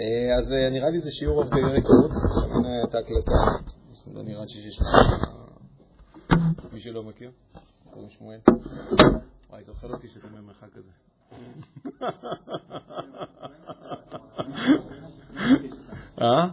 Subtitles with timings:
[0.00, 2.10] אה, אז אה, נראה לי זה שיעור עובדי רקורד,
[2.44, 3.32] שמענו את ההקלטה,
[4.14, 4.78] לא נראה שיש
[6.72, 7.30] מי שלא מכיר,
[7.90, 8.38] קוראים שמואל.
[9.50, 10.90] וואי, זוכר אותי שאתה ממרחק כזה.
[16.20, 16.46] אה?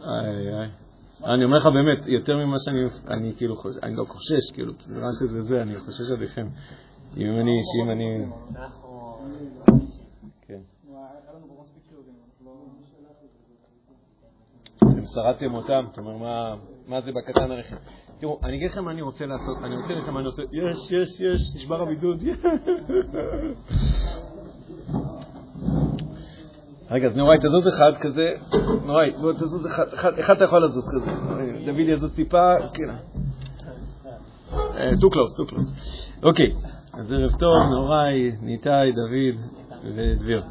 [0.00, 0.70] איי איי.
[1.24, 5.08] אני אומר לך באמת, יותר ממה שאני, אני כאילו חושש, אני לא חושש, כאילו, נראה
[5.12, 6.48] שזה זה, אני חושש עליכם.
[7.16, 8.26] אם אני, שאם אני...
[10.46, 10.60] כן.
[14.76, 16.54] אתם שרדתם אותם, אתה אומר,
[16.86, 17.76] מה זה בקטן עליכם?
[18.20, 20.92] תראו, אני אגיד לכם מה אני רוצה לעשות, אני רוצה לכם מה אני עושה, יש,
[20.92, 22.22] יש, יש, נשבר הבידוד.
[26.90, 28.34] רגע, אז נוראי, תזוז אחד כזה,
[28.86, 31.10] נוראי, בוא תזוז אחד, אחד אתה יכול לזוז כזה,
[31.66, 32.88] דוד יזוז טיפה, כן.
[35.00, 36.22] too close, too close.
[36.22, 36.52] אוקיי,
[36.92, 39.36] אז ערב טוב, נוראי, ניתאי, דוד
[39.84, 40.42] ודביר.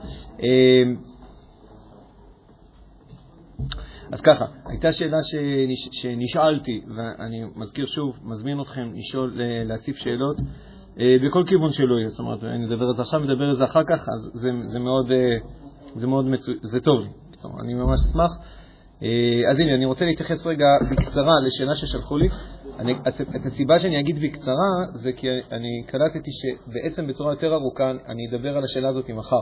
[4.11, 5.89] אז ככה, הייתה שאלה שנש...
[5.91, 10.37] שנשאלתי, ואני מזכיר שוב, מזמין אתכם לשאול, להציף שאלות
[10.99, 12.09] אה, בכל כיוון שלא יהיה.
[12.09, 14.79] זאת אומרת, אני מדבר על זה עכשיו, מדבר על זה אחר כך, אז זה, זה
[14.79, 15.37] מאוד, אה,
[15.95, 16.51] זה מאוד מצו...
[16.61, 17.09] זה טוב לי.
[17.43, 18.31] אומרת, אני ממש אשמח.
[19.03, 22.27] אה, אז הנה, אני רוצה להתייחס רגע בקצרה לשאלה ששלחו לי.
[22.79, 22.93] אני,
[23.35, 28.57] את הסיבה שאני אגיד בקצרה זה כי אני קלטתי שבעצם בצורה יותר ארוכה אני אדבר
[28.57, 29.41] על השאלה הזאת מחר.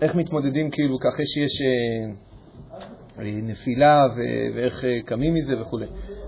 [0.00, 1.62] איך מתמודדים כאילו ככה שיש
[3.18, 4.02] נפילה
[4.54, 5.78] ואיך קמים מזה וכו'.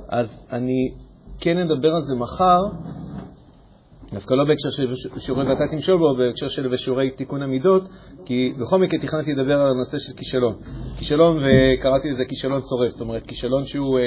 [0.08, 0.92] אז אני
[1.40, 2.60] כן אדבר על זה מחר,
[4.12, 7.82] דווקא לא בהקשר של שיעורי ואתה תמשול בו, בהקשר של שיעורי תיקון המידות,
[8.24, 10.54] כי בכל מקרה תכננתי לדבר על הנושא של כישלון.
[10.96, 13.98] כישלון, וקראתי לזה כישלון צורף, זאת אומרת, כישלון שהוא,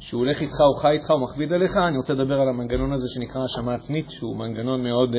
[0.00, 1.76] שהוא הולך איתך, הוא חי איתך, הוא מכביד עליך.
[1.88, 5.16] אני רוצה לדבר על המנגנון הזה שנקרא האשמה עצמית, שהוא מנגנון מאוד,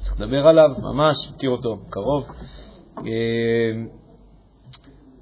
[0.00, 2.28] צריך לדבר עליו, ממש, מכיר אותו קרוב.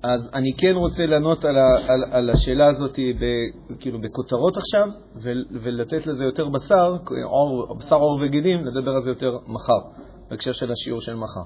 [0.02, 3.24] אז אני כן רוצה לענות על, ה, על, על השאלה הזאת ב,
[3.80, 4.88] כאילו בכותרות עכשיו,
[5.22, 5.30] ו,
[5.62, 10.72] ולתת לזה יותר בשר, עור, בשר עור וגידים, לדבר על זה יותר מחר, בהקשר של
[10.72, 11.42] השיעור של מחר.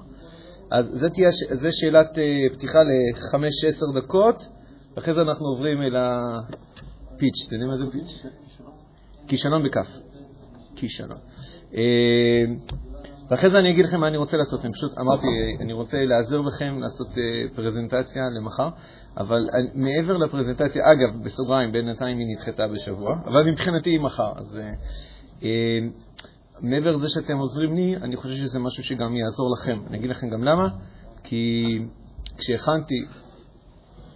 [0.71, 1.29] אז זו תהיה,
[1.71, 4.43] שאלת uh, פתיחה ל-5-10 דקות,
[4.95, 7.47] ואחרי זה אנחנו עוברים אל הפיץ'.
[7.47, 8.25] אתם יודעים מה זה פיץ'?
[9.27, 9.87] כישלון בכף.
[10.75, 11.17] כישלון.
[13.29, 14.65] ואחרי זה אני אגיד לכם מה אני רוצה לעשות.
[14.65, 15.27] אני פשוט אמרתי,
[15.59, 18.69] אני רוצה לעזור לכם לעשות uh, פרזנטציה למחר,
[19.17, 24.31] אבל מעבר לפרזנטציה, אגב, בסוגריים, בינתיים היא נדחתה בשבוע, אבל מבחינתי היא מחר.
[24.35, 25.43] אז uh, uh,
[26.61, 29.79] מעבר לזה שאתם עוזרים לי, אני חושב שזה משהו שגם יעזור לכם.
[29.87, 30.67] אני אגיד לכם גם למה,
[31.23, 31.65] כי
[32.37, 33.05] כשהכנתי,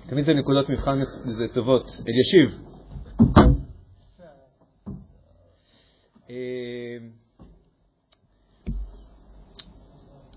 [0.07, 1.85] תמיד זה נקודות מבחן זה טובות.
[2.07, 2.69] אלישיב.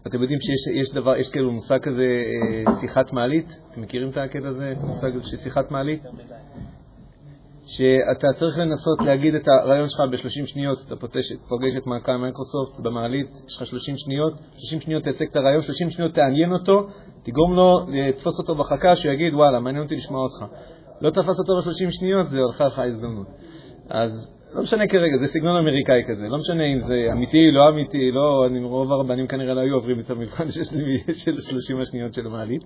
[0.06, 2.06] אתם יודעים שיש דבר, יש כאילו מושג כזה,
[2.66, 3.46] אה, שיחת מעלית?
[3.70, 6.02] אתם מכירים את הקטע הזה, הזה של שיחת מעלית?
[7.66, 12.80] שאתה צריך לנסות להגיד את הרעיון שלך ב-30 שניות, אתה פוגש, פוגש את מנכ"ל מייקרוסופט
[12.80, 16.86] במעלית, יש לך 30 שניות, 30 שניות תייצג את הרעיון, 30 שניות תעניין אותו,
[17.22, 20.44] תגרום לו לתפוס אותו בחכה, שהוא יגיד, וואלה, מעניין אותי לשמוע אותך.
[21.00, 23.26] לא תפס אותו ב-30 שניות, זה הלכה לך הזדמנות.
[23.88, 28.10] אז לא משנה כרגע, זה סגנון אמריקאי כזה, לא משנה אם זה אמיתי, לא אמיתי,
[28.10, 30.50] לא, אני, רוב הרבנים כנראה לא היו עוברים את המבחן
[31.24, 32.62] של 30 השניות של המעלית,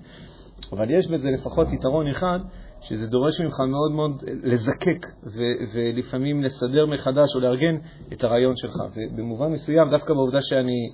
[0.72, 2.38] אבל יש בזה לפחות יתרון אחד,
[2.80, 7.76] שזה דורש ממך מאוד מאוד לזקק ו- ולפעמים לסדר מחדש או לארגן
[8.12, 8.76] את הרעיון שלך.
[8.96, 10.90] ובמובן מסוים, דווקא בעובדה שאני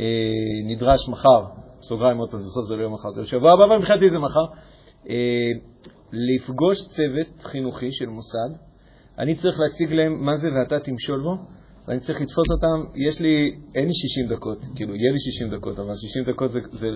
[0.00, 0.06] אה,
[0.70, 1.44] נדרש מחר,
[1.82, 4.44] סוגריים עוד פעם, בסוף זה לא יום מחר, זה בשבוע הבא, אבל מבחינתי זה מחר,
[5.10, 5.50] אה,
[6.12, 8.71] לפגוש צוות חינוכי של מוסד,
[9.18, 11.36] אני צריך להציג להם מה זה ואתה תמשול בו,
[11.88, 15.78] ואני צריך לתפוס אותם, יש לי, אין לי 60 דקות, כאילו, יהיה לי 60 דקות,
[15.78, 16.86] אבל 60 דקות זה, זה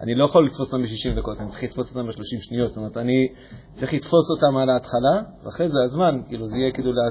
[0.00, 2.96] אני לא יכול לתפוס אותם ב-60 דקות, אני צריך לתפוס אותם ב-30 שניות, זאת אומרת,
[2.96, 3.28] אני
[3.74, 7.02] צריך לתפוס אותם על ההתחלה, ואחרי זה הזמן, כאילו, זה יהיה כאילו לה,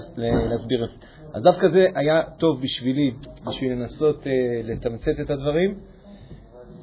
[0.50, 0.84] להסביר.
[0.84, 0.96] את זה.
[1.34, 3.12] אז דווקא זה היה טוב בשבילי,
[3.48, 4.32] בשביל לנסות אה,
[4.64, 5.76] לתמצת את הדברים,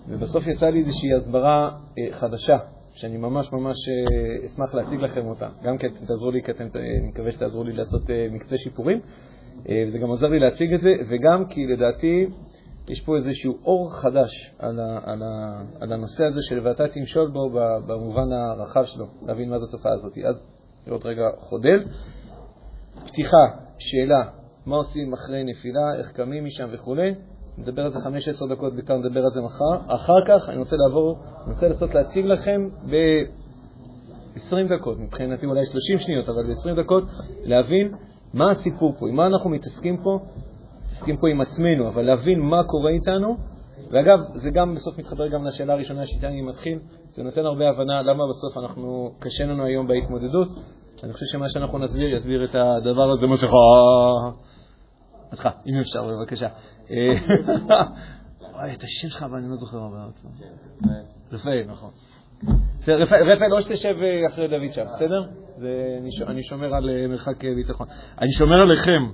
[0.09, 2.59] ובסוף יצא לי איזושהי הסברה אה, חדשה,
[2.95, 5.49] שאני ממש ממש אה, אשמח להציג לכם אותה.
[5.63, 9.01] גם אתם תעזרו לי, כי אתם, אני מקווה שתעזרו לי לעשות אה, מקצה שיפורים,
[9.69, 12.27] אה, וזה גם עוזר לי להציג את זה, וגם כי לדעתי
[12.89, 17.31] יש פה איזשהו אור חדש על, ה, על, ה, על הנושא הזה של ואתה תמשול
[17.31, 17.51] בו
[17.87, 20.19] במובן הרחב שלו, להבין מה זו התופעה הזאת.
[20.19, 20.47] אז
[20.89, 21.85] עוד רגע חודל.
[23.07, 23.47] פתיחה,
[23.79, 24.31] שאלה,
[24.67, 27.15] מה עושים אחרי נפילה, איך קמים משם וכולי.
[27.61, 29.95] נדבר על זה 15 דקות, בעיקר נדבר על זה מחר.
[29.95, 35.99] אחר כך אני רוצה לעבור, אני רוצה לנסות להציג לכם ב-20 דקות, מבחינתי אולי 30
[35.99, 37.05] שניות, אבל ב-20 דקות,
[37.45, 37.95] להבין
[38.35, 40.19] מה הסיפור פה, עם מה אנחנו מתעסקים פה,
[40.85, 43.37] מתעסקים פה עם עצמנו, אבל להבין מה קורה איתנו
[43.91, 46.79] ואגב, זה גם בסוף מתחבר גם לשאלה הראשונה שאיתה אני מתחיל,
[47.09, 50.49] זה נותן הרבה הבנה למה בסוף אנחנו, קשה לנו היום בהתמודדות.
[51.05, 53.47] אני חושב שמה שאנחנו נסביר יסביר את הדבר הזה, משה,
[55.33, 56.49] אותך, אם אפשר, בבקשה.
[58.53, 60.07] וואי, את השם שלך, אבל אני לא זוכר הרבה.
[61.33, 61.91] רפאל, נכון.
[62.89, 63.97] רפאל, או שתשב
[64.29, 65.29] אחרי דוד שם, בסדר?
[66.27, 67.87] אני שומר על אה, מרחק אה, ביטחון.
[68.21, 69.07] אני שומר עליכם,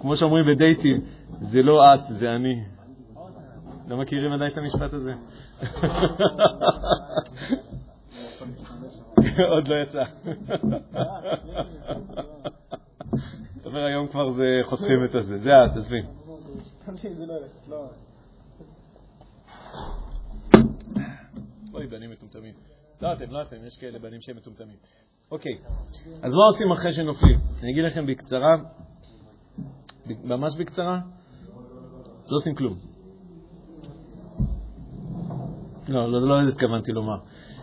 [0.00, 1.00] כמו שאומרים בדייטים,
[1.40, 2.64] זה לא את, זה אני.
[3.88, 5.12] לא מכירים עדיין את המשפט הזה?
[9.54, 10.02] עוד לא יצא.
[13.74, 15.38] אומר, היום כבר חוסכים את הזה.
[15.38, 16.02] זה את, עזבי.
[21.74, 22.54] אוי, בנים מטומטמים.
[23.02, 24.76] לא אתם, לא אתם, יש כאלה בנים שהם מטומטמים.
[25.30, 25.52] אוקיי,
[26.22, 27.38] אז מה עושים אחרי שנופלים?
[27.62, 28.56] אני אגיד לכם בקצרה,
[30.06, 31.00] ממש בקצרה,
[32.26, 32.74] לא עושים כלום.
[35.88, 37.16] לא, לא, לא התכוונתי לומר.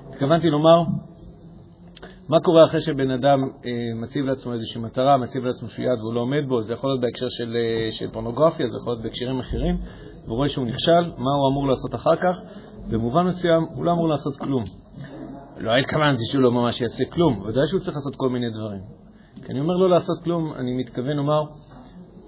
[0.09, 0.83] התכוונתי לומר,
[2.31, 6.19] מה קורה אחרי שבן אדם אה, מציב לעצמו איזושהי מטרה, מציב לעצמו יד והוא לא
[6.19, 9.77] עומד בו, זה יכול להיות בהקשר של, אה, של פורנוגרפיה, זה יכול להיות בהקשרים אחרים,
[10.25, 12.41] והוא רואה שהוא נכשל, מה הוא אמור לעשות אחר כך?
[12.89, 14.63] במובן מסוים הוא לא אמור לעשות כלום.
[15.57, 18.81] לא התכוונתי שהוא לא ממש יעשה כלום, ודאי שהוא צריך לעשות כל מיני דברים.
[19.43, 21.43] כשאני אומר לא לעשות כלום, אני מתכוון לומר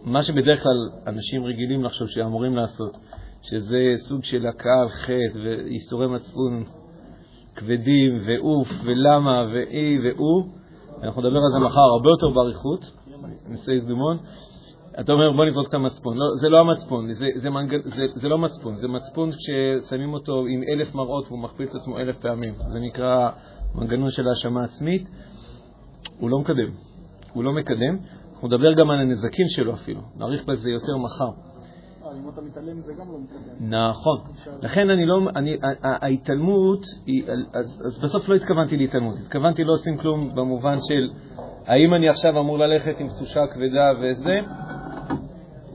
[0.03, 2.97] מה שבדרך כלל אנשים רגילים לחשוב שאמורים לעשות,
[3.41, 6.63] שזה סוג של הכאה חטא ואיסורי מצפון
[7.55, 10.43] כבדים, ואוף, ולמה, ואי, והוא.
[11.03, 12.91] אנחנו נדבר על זה מחר הרבה יותר באריכות,
[13.47, 14.17] נושא קדומון.
[14.99, 16.17] אתה אומר, בוא נזרוק את המצפון.
[16.17, 17.81] לא, זה לא המצפון, זה, זה, מנג...
[17.85, 21.99] זה, זה לא מצפון, זה מצפון ששמים אותו עם אלף מראות והוא מכפיל את עצמו
[21.99, 22.53] אלף פעמים.
[22.67, 23.29] זה נקרא
[23.75, 25.09] מנגנון של האשמה עצמית.
[26.19, 26.71] הוא לא מקדם.
[27.33, 27.97] הוא לא מקדם.
[28.33, 31.52] אנחנו נדבר גם על הנזקים שלו אפילו, נאריך בזה יותר מחר.
[32.11, 33.69] אם אתה מתעלם זה גם לא מתקדם.
[33.69, 34.19] נכון.
[34.61, 37.23] לכן אני לא, אני, ההתעלמות, היא,
[37.53, 41.09] אז, אז בסוף לא התכוונתי להתעלמות, התכוונתי לא עושים כלום במובן של
[41.65, 44.39] האם אני עכשיו אמור ללכת עם תחושה כבדה וזה?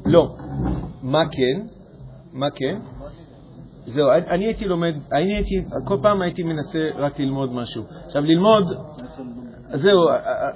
[0.06, 0.36] לא.
[1.02, 1.66] מה כן?
[2.32, 2.78] מה כן?
[3.86, 7.82] זהו, אני הייתי לומד, אני הייתי, כל פעם הייתי מנסה רק ללמוד משהו.
[8.06, 8.64] עכשיו, ללמוד,
[9.74, 10.08] זהו,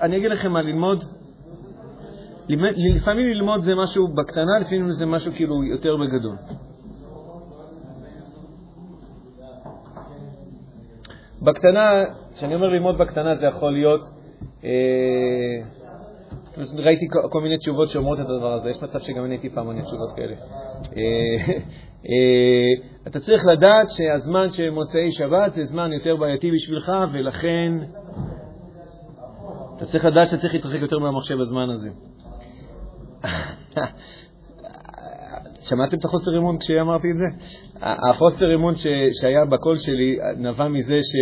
[0.03, 1.05] אני אגיד לכם מה ללמוד.
[2.97, 6.37] לפעמים ללמוד זה משהו בקטנה, לפעמים זה משהו כאילו יותר בגדול.
[11.43, 12.05] בקטנה,
[12.35, 14.01] כשאני אומר ללמוד בקטנה זה יכול להיות,
[14.65, 14.71] אה,
[16.79, 19.83] ראיתי כל מיני תשובות שאומרות את הדבר הזה, יש מצב שגם אני הייתי פעם עונה
[19.83, 20.35] תשובות כאלה.
[20.97, 21.55] אה,
[22.09, 27.73] אה, אתה צריך לדעת שהזמן של מוצאי שבת זה זמן יותר בעייתי בשבילך, ולכן
[29.77, 31.91] אתה צריך לדעת שצריך להתרחק יותר מהמחשב בזמן הזה.
[35.69, 37.29] שמעתם את החוסר אמון כשאמרתי את זה?
[38.11, 38.75] החוסר אמון
[39.21, 41.13] שהיה בקול שלי נבע מזה ש...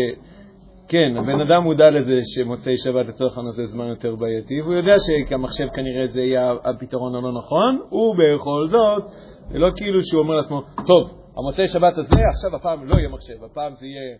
[0.88, 4.94] כן, הבן אדם מודע לזה שמוצאי שבת לצורך העניין זה זמן יותר בעייתי, והוא יודע
[4.98, 9.04] שהמחשב כנראה זה יהיה הפתרון הלא נכון, ובכל זאת,
[9.50, 13.44] זה לא כאילו שהוא אומר לעצמו, טוב, המוצאי שבת הזה, עכשיו הפעם לא יהיה מחשב,
[13.44, 14.16] הפעם זה יהיה...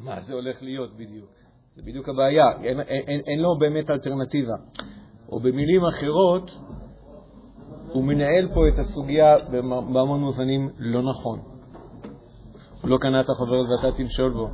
[0.00, 1.30] מה זה הולך להיות בדיוק?
[1.76, 4.54] זה בדיוק הבעיה, אין, אין, אין לו באמת אלטרנטיבה.
[5.34, 6.50] או במילים אחרות,
[7.92, 9.36] הוא מנהל פה את הסוגיה
[9.92, 11.38] בהמון מובנים לא נכון.
[12.84, 14.48] לא קנה את החוברת ואתה תמשול בו.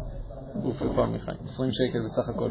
[0.65, 1.33] אוף, איפה עמיחי?
[1.45, 2.51] 20 שקל בסך הכל.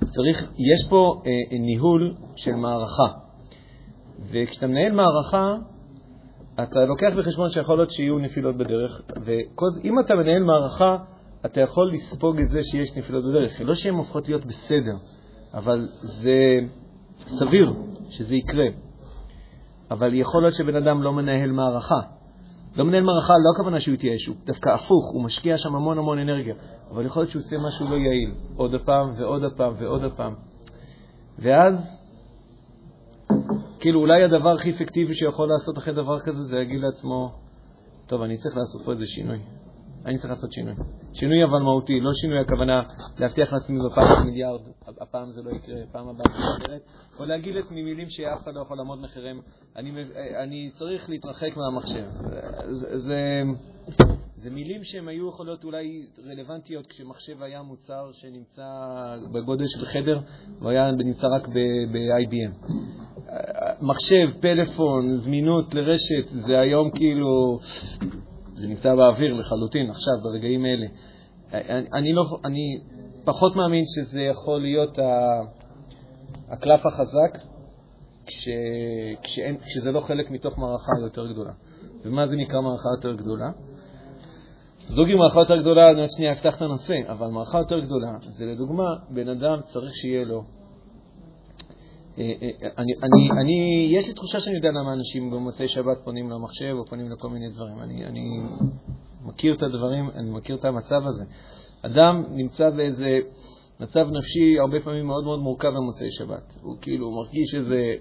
[0.00, 3.18] צריך, יש פה אה, ניהול של מערכה,
[4.30, 5.54] וכשאתה מנהל מערכה,
[6.54, 10.96] אתה לוקח בחשבון שיכול להיות שיהיו נפילות בדרך, ואם אתה מנהל מערכה,
[11.46, 13.60] אתה יכול לספוג את זה שיש נפילות בדרך.
[13.60, 14.96] לא שהן הופכות להיות בסדר,
[15.54, 16.58] אבל זה,
[17.28, 17.72] סביר
[18.10, 18.66] שזה יקרה,
[19.90, 22.00] אבל יכול להיות שבן אדם לא מנהל מערכה.
[22.76, 26.18] לא מנהל מערכה, לא הכוונה שהוא יתייאש, הוא דווקא הפוך, הוא משקיע שם המון המון
[26.18, 26.54] אנרגיה,
[26.90, 30.34] אבל יכול להיות שהוא עושה משהו לא יעיל, עוד הפעם ועוד הפעם ועוד הפעם.
[31.38, 31.96] ואז,
[33.80, 37.32] כאילו אולי הדבר הכי אפקטיבי שיכול לעשות אחרי דבר כזה זה להגיד לעצמו,
[38.06, 39.38] טוב, אני צריך לעשות פה איזה שינוי.
[40.06, 40.74] אני צריך לעשות שינוי.
[41.14, 42.82] שינוי אבל מהותי, לא שינוי הכוונה
[43.18, 44.60] להבטיח לעצמי בפעם מיליארד,
[45.00, 46.76] הפעם זה לא יקרה, פעם הבאה זה לא יקרה,
[47.18, 49.40] או להגיד לעצמי מילים שאף אחד לא יכול לעמוד מחיריהם.
[49.76, 49.92] אני,
[50.42, 52.04] אני צריך להתרחק מהמחשב.
[52.70, 53.42] זה, זה,
[54.36, 58.68] זה מילים שהן היו יכולות אולי רלוונטיות כשמחשב היה מוצר שנמצא
[59.32, 60.20] בגודל של חדר,
[60.60, 62.72] הוא היה נמצא רק ב-IBM.
[63.80, 67.58] מחשב, פלאפון, זמינות לרשת, זה היום כאילו
[68.60, 70.86] זה נמצא באוויר לחלוטין עכשיו, ברגעים אלה.
[71.94, 72.80] אני, לא, אני
[73.24, 74.98] פחות מאמין שזה יכול להיות
[76.48, 77.38] הקלף החזק
[78.26, 78.48] כש,
[79.22, 81.52] כשאין, כשזה לא חלק מתוך מערכה יותר גדולה.
[82.04, 83.50] ומה זה נקרא מערכה יותר גדולה?
[84.88, 88.46] זוגי מערכה יותר גדולה, אני עוד שנייה אפתח את הנושא, אבל מערכה יותר גדולה זה
[88.46, 90.42] לדוגמה, בן אדם צריך שיהיה לו
[92.18, 96.84] אני, אני, אני, יש לי תחושה שאני יודע למה אנשים במוצאי שבת פונים למחשב או
[96.86, 97.78] פונים לכל מיני דברים.
[97.78, 98.20] אני, אני
[99.24, 101.24] מכיר את הדברים, אני מכיר את המצב הזה.
[101.82, 103.18] אדם נמצא באיזה
[103.80, 106.56] מצב נפשי הרבה פעמים מאוד מאוד מורכב במוצאי שבת.
[106.62, 107.94] הוא כאילו מרגיש איזה,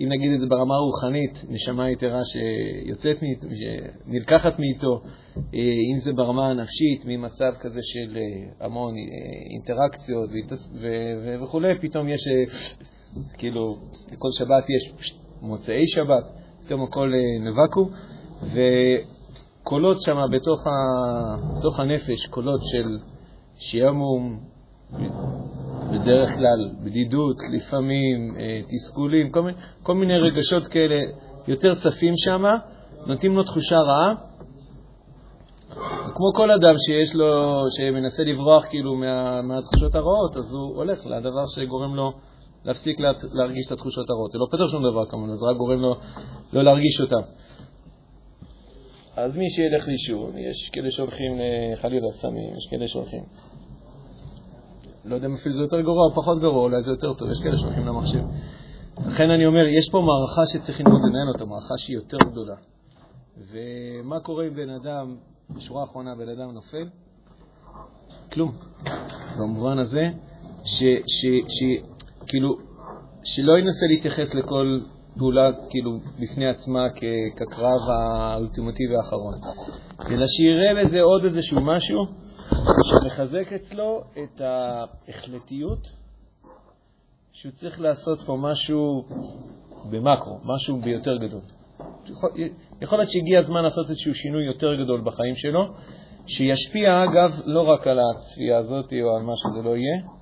[0.00, 3.16] אם נגיד את זה ברמה הרוחנית, נשמה יתרה שיוצאת,
[3.58, 5.02] שנלקחת מאיתו,
[5.36, 5.60] אה,
[5.92, 8.18] אם זה ברמה הנפשית, ממצב כזה של
[8.60, 8.94] המון
[9.50, 10.30] אינטראקציות
[11.42, 12.28] וכולי, פתאום יש
[13.38, 13.76] כאילו,
[14.18, 16.24] כל שבת יש מוצאי שבת,
[16.64, 17.88] פתאום הכל אה, נבקו,
[18.42, 20.70] וקולות שם בתוך, ה...
[21.58, 22.98] בתוך הנפש, קולות של
[23.58, 24.40] שעמום,
[25.92, 30.94] בדרך כלל בדידות, לפעמים אה, תסכולים, כל מיני, כל מיני רגשות כאלה
[31.48, 32.42] יותר צפים שם,
[33.06, 34.14] נותנים לו תחושה רעה.
[36.14, 41.46] כמו כל אדם שיש לו, שמנסה לברוח כאילו מה, מהתחושות הרעות, אז הוא הולך לדבר
[41.54, 42.12] שגורם לו
[42.66, 44.32] להפסיק לה, להרגיש את התחושות הרעות.
[44.32, 45.96] זה לא פותר שום דבר כמובן, זה רק גורם לו
[46.52, 47.20] לא להרגיש אותם.
[49.16, 51.32] אז מי שילך לישון, יש כאלה שהולכים
[51.82, 53.24] חלילה סמים, יש כאלה שהולכים.
[55.04, 57.38] לא יודע אם אפילו זה יותר גרוע או פחות גרוע, אולי זה יותר טוב, יש
[57.42, 58.22] כאלה שהולכים למחשב.
[59.06, 62.54] לכן אני אומר, יש פה מערכה שצריך ללמוד לנהל אותה, מערכה שהיא יותר גדולה.
[63.50, 65.16] ומה קורה אם בן אדם,
[65.50, 66.88] בשורה האחרונה בן אדם נופל?
[68.32, 68.52] כלום.
[69.38, 70.10] במובן הזה,
[70.64, 71.64] ש, ש, ש,
[72.26, 72.56] כאילו,
[73.24, 74.80] שלא ינסה להתייחס לכל
[75.18, 75.90] פעולה כאילו
[76.20, 76.86] בפני עצמה
[77.36, 79.34] כקרב האולטימטיבי האחרון,
[80.10, 82.04] אלא שיראה בזה עוד איזשהו משהו
[82.84, 85.80] שמחזק אצלו את ההחלטיות
[87.32, 89.04] שהוא צריך לעשות פה משהו
[89.90, 91.40] במקרו, משהו ביותר גדול.
[92.04, 92.30] יכול,
[92.80, 95.60] יכול להיות שהגיע הזמן לעשות איזשהו שינוי יותר גדול בחיים שלו,
[96.26, 100.15] שישפיע, אגב, לא רק על הצפייה הזאת או על מה שזה לא יהיה,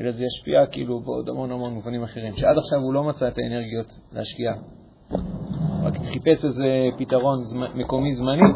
[0.00, 3.38] אלא זה ישפיע כאילו בעוד המון המון מובנים אחרים, שעד עכשיו הוא לא מצא את
[3.38, 4.52] האנרגיות להשקיע.
[5.82, 6.64] רק חיפש איזה
[6.98, 7.78] פתרון זמ...
[7.78, 8.48] מקומי זמני,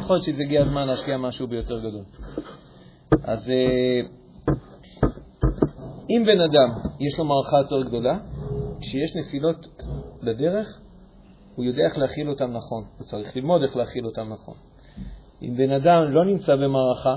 [0.00, 2.04] יכול להיות שזה הגיע הזמן להשקיע משהו ביותר גדול.
[3.24, 4.08] אז אה,
[6.10, 6.68] אם בן אדם
[7.00, 8.18] יש לו מערכה יותר גדולה,
[8.80, 9.66] כשיש נפילות
[10.22, 10.80] בדרך,
[11.54, 14.54] הוא יודע איך להכיל אותם נכון, הוא צריך ללמוד איך להכיל אותם נכון.
[15.42, 17.16] אם בן אדם לא נמצא במערכה,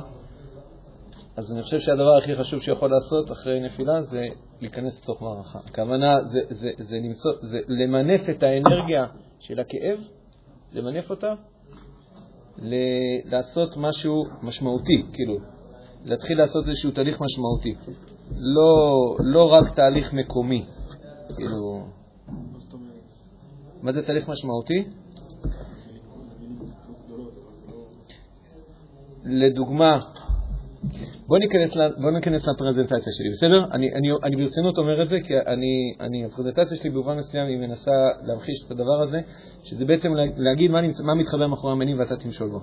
[1.40, 4.26] אז אני חושב שהדבר הכי חשוב שיכול לעשות אחרי נפילה זה
[4.62, 5.60] להיכנס לתוך מערכה.
[5.66, 9.06] הכוונה זה, זה, זה, למצוא, זה למנף את האנרגיה
[9.40, 10.00] של הכאב,
[10.74, 11.34] למנף אותה,
[12.58, 15.38] ל- לעשות משהו משמעותי, כאילו,
[16.06, 17.76] להתחיל לעשות איזשהו תהליך משמעותי.
[18.32, 20.66] לא, לא רק תהליך מקומי,
[21.36, 21.86] כאילו...
[23.82, 24.84] מה זה תהליך משמעותי?
[29.26, 30.00] לדוגמה,
[31.28, 31.72] בוא ניכנס,
[32.02, 33.76] בוא ניכנס לפרזנטציה שלי, בסדר?
[33.76, 37.58] אני, אני, אני ברצינות אומר את זה, כי אני, אני, הפרזנטציה שלי במובן מסוים היא
[37.58, 37.92] מנסה
[38.24, 39.20] להמחיש את הדבר הזה,
[39.64, 42.60] שזה בעצם להגיד מה, נמצא, מה מתחבא מאחורי המניעים ואתה תמשול בו.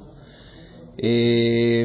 [1.02, 1.85] אה,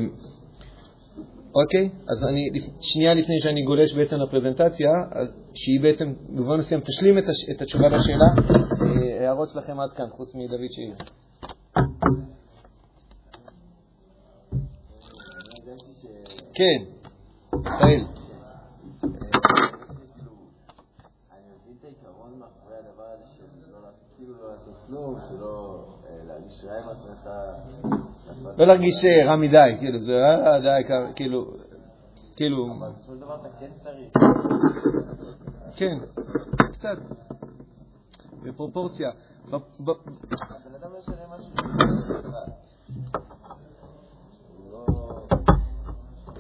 [1.56, 2.50] אוקיי, אז אני,
[2.82, 4.92] שנייה לפני שאני גולש בעצם לפרזנטציה,
[5.54, 8.26] שהיא בעצם במובן מסוים תשלים את, הש, את התשובה לשאלה,
[8.82, 10.96] אה, הערות שלכם עד כאן, חוץ מדוד שאיר.
[16.54, 16.84] כן,
[17.54, 18.06] מיכאל.
[28.58, 31.54] לא להרגיש רע מדי, כאילו, זה רע, די, כאילו,
[32.36, 32.68] כאילו...
[32.80, 34.12] אבל בסופו של דבר אתה כן צריך.
[35.76, 35.98] כן,
[36.72, 36.98] קצת,
[38.44, 39.10] בפרופורציה.
[39.48, 39.56] הבן
[40.80, 41.52] אדם לא ישנה משהו.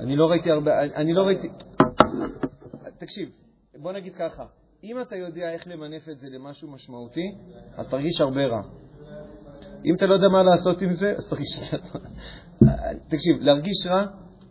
[0.02, 1.48] אני לא ראיתי הרבה, אני לא ראיתי...
[2.98, 3.30] תקשיב,
[3.76, 4.44] בוא נגיד ככה,
[4.84, 7.36] אם אתה יודע איך למנף את זה למשהו משמעותי,
[7.78, 8.62] אז תרגיש הרבה רע.
[9.86, 11.48] אם אתה לא יודע מה לעשות עם זה, אז תרגיש...
[13.12, 14.06] תקשיב, להרגיש רע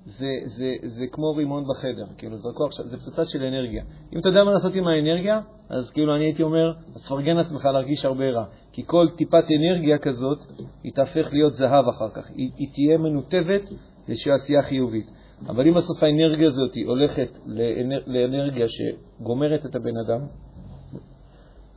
[0.04, 3.84] זה, זה, זה כמו רימון בחדר, כאילו זרקו עכשיו, זה פצצה של אנרגיה.
[4.12, 7.64] אם אתה יודע מה לעשות עם האנרגיה, אז כאילו אני הייתי אומר, אז תפרגן לעצמך
[7.64, 8.44] להרגיש הרבה רע.
[8.72, 10.38] כי כל טיפת אנרגיה כזאת,
[10.82, 12.30] היא תהפך להיות זהב אחר כך.
[12.30, 13.62] היא, היא תהיה מנותבת
[14.08, 15.10] לאיזושהי עשייה חיובית.
[15.48, 20.20] אבל אם בסוף האנרגיה הזאת הולכת לאנר, לאנרגיה שגומרת את הבן אדם,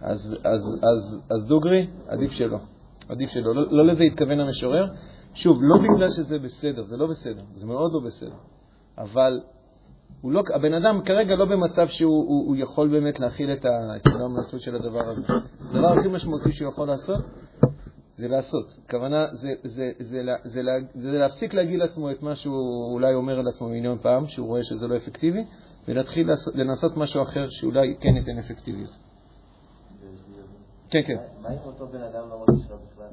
[0.01, 2.58] אז, אז, אז, אז דוגרי, עדיף שלא.
[3.10, 3.55] עדיף שלא.
[3.55, 4.86] לא, לא לזה התכוון המשורר.
[5.34, 8.36] שוב, לא בגלל שזה בסדר, זה לא בסדר, זה מאוד לא בסדר.
[8.98, 9.39] אבל
[10.24, 13.65] לא, הבן אדם כרגע לא במצב שהוא הוא, הוא יכול באמת להכיל את
[14.05, 15.34] ההמלצות של הדבר הזה.
[15.72, 17.22] הדבר הכי משמעותי שהוא יכול לעשות
[18.17, 18.65] זה לעשות.
[18.86, 20.62] הכוונה זה, זה, זה, זה, זה,
[20.96, 24.63] זה להפסיק להגיד לעצמו את מה שהוא אולי אומר על עצמו מיליון פעם, שהוא רואה
[24.63, 25.43] שזה לא אפקטיבי,
[25.88, 28.89] ולהתחיל לנסות משהו אחר שאולי כן ייתן אפקטיביות.
[30.89, 31.15] כן, כן.
[31.41, 33.08] מה אם אותו בן אדם לא רוצה שלא בכלל?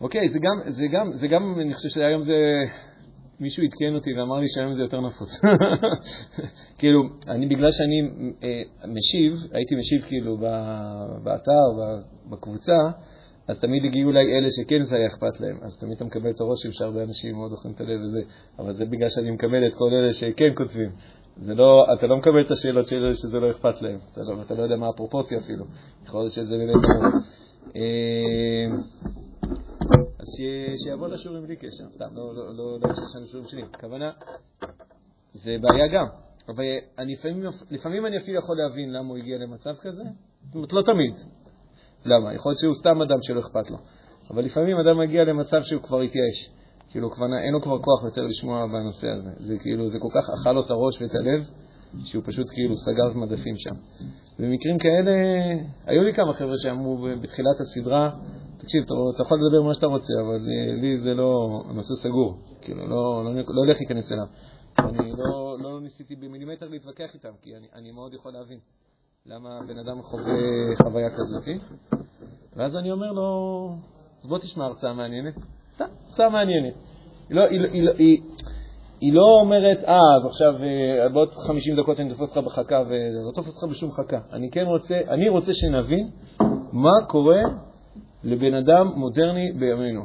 [0.00, 2.34] אוקיי, זה גם, זה גם, זה גם, אני חושב שהיום זה,
[3.40, 5.40] מישהו עדכן אותי ואמר לי שהיום זה יותר נפוץ.
[6.78, 8.00] כאילו, אני, בגלל שאני
[8.42, 10.36] אה, משיב, הייתי משיב כאילו
[11.22, 11.64] באתר,
[12.30, 12.76] בקבוצה,
[13.48, 15.58] אז תמיד הגיעו אליי אלה שכן זה היה אכפת להם.
[15.62, 18.20] אז תמיד אתה מקבל את הרושם שהרבה אנשים מאוד אוכלים את הלב וזה,
[18.58, 20.90] אבל זה בגלל שאני מקבל את כל אלה שכן כותבים.
[21.36, 24.42] זה לא, אתה לא מקבל את השאלות של אלה שזה לא אכפת להם, אתה לא,
[24.42, 25.64] אתה לא יודע מה הפרופורציה אפילו.
[26.06, 26.74] יכול להיות שזה באמת...
[30.84, 33.62] שיבוא לשיעורים בלי קשר, סתם, לא, לא, לא, לא יש לנו שיעורים שלי.
[33.62, 34.10] הכוונה,
[35.34, 36.06] זה בעיה גם.
[36.48, 36.64] אבל
[36.98, 40.02] אני, לפעמים, לפעמים אני אפילו יכול להבין למה הוא הגיע למצב כזה,
[40.46, 41.14] זאת אומרת, לא תמיד.
[42.04, 42.34] למה?
[42.34, 43.76] יכול להיות שהוא סתם אדם שלא אכפת לו.
[44.30, 46.50] אבל לפעמים אדם מגיע למצב שהוא כבר התייאש.
[46.90, 49.30] כאילו, כבר, אין לו כבר כוח יותר לשמוע בנושא הזה.
[49.38, 51.46] זה כאילו, זה כל כך אכל לו את הראש ואת הלב,
[52.04, 53.74] שהוא פשוט כאילו סגר מדפים שם.
[54.38, 55.12] במקרים כאלה,
[55.86, 58.10] היו לי כמה חבר'ה שאמרו בתחילת הסדרה,
[58.62, 62.88] תקשיב, אתה, יכול לדבר מה שאתה רוצה, אבל אה, לי זה לא, הנושא סגור, כאילו,
[62.88, 64.26] לא, לא, לא הולך להיכנס אליו.
[64.78, 68.58] אני לא, לא ניסיתי במילימטר להתווכח איתם, כי אני, מאוד יכול להבין
[69.26, 70.34] למה בן אדם חווה
[70.82, 71.42] חוויה כזאת.
[72.56, 73.68] ואז אני אומר לו,
[74.22, 75.34] אז בוא תשמע הרצאה מעניינת.
[75.78, 76.74] הרצאה מעניינת.
[77.30, 77.42] לא,
[79.00, 83.30] היא לא אומרת, אה, אז עכשיו אה, בעוד 50 דקות אני תופס אותך בחכה, ולא
[83.34, 84.18] תופס אותך בשום חכה.
[84.32, 86.10] אני כן רוצה, אני רוצה שנבין
[86.72, 87.42] מה קורה
[88.24, 90.04] לבן אדם מודרני בימינו.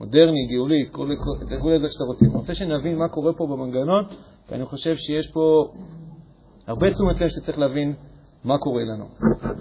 [0.00, 0.84] מודרני, גאולי,
[1.48, 2.30] תקראו לזה שאתה רוצים.
[2.30, 4.04] אני רוצה שנבין מה קורה פה במנגנון,
[4.50, 5.72] ואני חושב שיש פה
[6.66, 7.94] הרבה תשומת לב שצריך להבין
[8.44, 9.04] מה קורה לנו.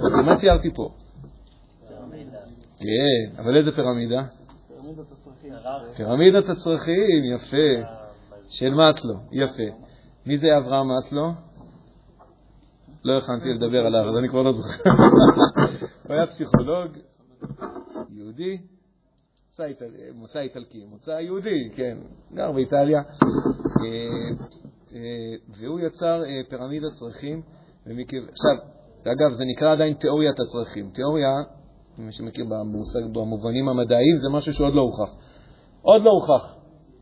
[0.04, 0.90] אוקיי, מה ציירתי פה?
[1.88, 2.38] פירמידה.
[2.78, 4.22] כן, אבל איזה פירמידה?
[5.96, 7.90] פירמידת הצרכים, יפה.
[8.50, 9.78] של מאסלו, יפה.
[10.26, 11.32] מי זה אברהם מאסלו?
[13.04, 14.90] לא הכנתי לדבר עליו, אז אני כבר לא זוכר.
[16.08, 16.88] הוא היה פסיכולוג
[18.18, 18.58] יהודי,
[20.14, 21.98] מוצא איטלקי, מוצא יהודי, כן,
[22.34, 23.06] גר באיטליה, אה,
[24.94, 25.00] אה,
[25.60, 27.42] והוא יצר אה, פירמידת צרכים.
[27.86, 28.56] עכשיו,
[29.02, 30.90] אגב, זה נקרא עדיין תיאוריית הצרכים.
[30.90, 31.30] תיאוריה,
[31.98, 35.14] מי שמכיר במושג, במובנים המדעיים, זה משהו שעוד לא הוכח.
[35.82, 36.56] עוד לא הוכח.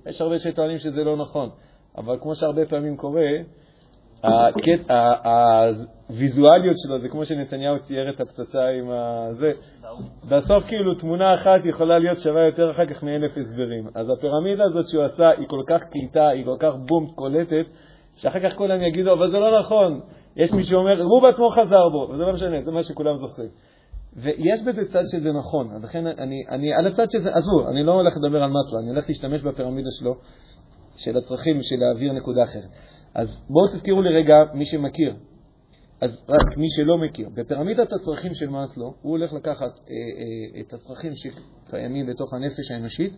[0.05, 1.49] יש הרבה שטוענים שזה לא נכון,
[1.97, 3.27] אבל כמו שהרבה פעמים קורה,
[6.09, 9.51] הוויזואליות שלו זה כמו שנתניהו צייר את הפצצה עם הזה.
[10.29, 13.87] בסוף כאילו תמונה אחת יכולה להיות שווה יותר אחר כך מאלף הסברים.
[13.95, 17.65] אז הפירמידה הזאת שהוא עשה היא כל כך קליטה, היא כל כך בום קולטת,
[18.15, 19.99] שאחר כך כולם יגידו, אבל זה לא נכון.
[20.35, 23.49] יש מי שאומר, הוא בעצמו חזר בו, וזה לא משנה, זה מה שכולם זוכרים.
[24.15, 27.91] ויש בזה צד שזה נכון, אז לכן אני, אני על הצד שזה, עזבו, אני לא
[27.91, 30.15] הולך לדבר על מסלו, אני הולך להשתמש בפירמידה שלו,
[30.97, 32.69] של הצרכים, של להעביר נקודה אחרת.
[33.15, 35.15] אז בואו תזכירו לי רגע, מי שמכיר,
[36.01, 40.73] אז רק מי שלא מכיר, בפירמידת הצרכים של מאסלו, הוא הולך לקחת אה, אה, את
[40.73, 43.13] הצרכים שקיימים בתוך הנפש האנושית,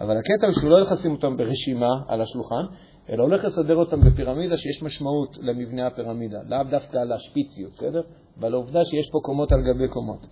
[0.00, 2.64] אבל הקטע הוא שהוא לא הולך לשים אותם ברשימה על השולחן,
[3.10, 8.02] אלא הולך לסדר אותם בפירמידה שיש משמעות למבנה הפירמידה, לאו דווקא על השפיציות, בסדר?
[8.36, 10.26] ועל העובדה שיש פה קומות על גבי קומות.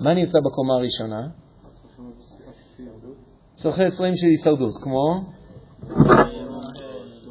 [0.00, 1.28] מה נמצא בקומה הראשונה?
[3.56, 5.20] צורכי 20 של הישרדות, כמו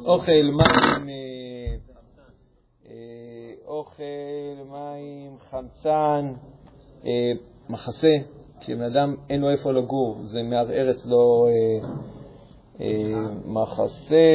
[0.04, 1.74] אוכל, מים, אה,
[2.86, 4.02] אה, אוכל,
[4.70, 6.32] מים, חמצן,
[7.06, 7.32] אה,
[7.68, 8.16] מחסה,
[8.60, 11.46] כי בן אדם אין לו איפה לגור, זה מערער אצלו
[13.44, 14.26] מחסה.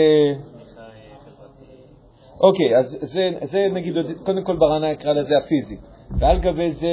[2.41, 3.93] אוקיי, אז זה, זה נגיד,
[4.25, 5.77] קודם כל ברנה אקרא לזה הפיזי.
[6.19, 6.87] ועל גבי זה,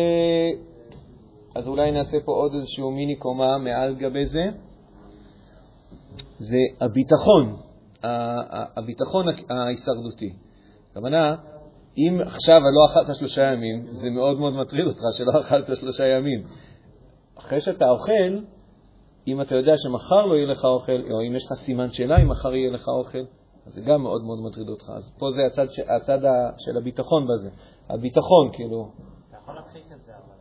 [1.54, 4.44] אז אולי נעשה פה עוד איזשהו מיני קומה מעל גבי זה.
[6.38, 7.56] זה הביטחון,
[8.76, 10.36] הביטחון ההישרדותי.
[10.90, 11.36] הכוונה,
[11.96, 16.46] אם עכשיו לא אכלת שלושה ימים, זה מאוד מאוד מטריד אותך שלא אכלת שלושה ימים.
[17.38, 18.44] אחרי שאתה אוכל,
[19.26, 22.28] אם אתה יודע שמחר לא יהיה לך אוכל, או אם יש לך סימן שאלה אם
[22.28, 23.24] מחר יהיה לך אוכל,
[23.66, 24.92] אז זה גם מאוד מאוד מטריד אותך.
[24.96, 26.18] אז פה זה הצד, הצד
[26.58, 27.50] של הביטחון בזה.
[27.88, 28.90] הביטחון, כאילו...
[29.28, 30.34] אתה יכול להתחיל כזה, אבל...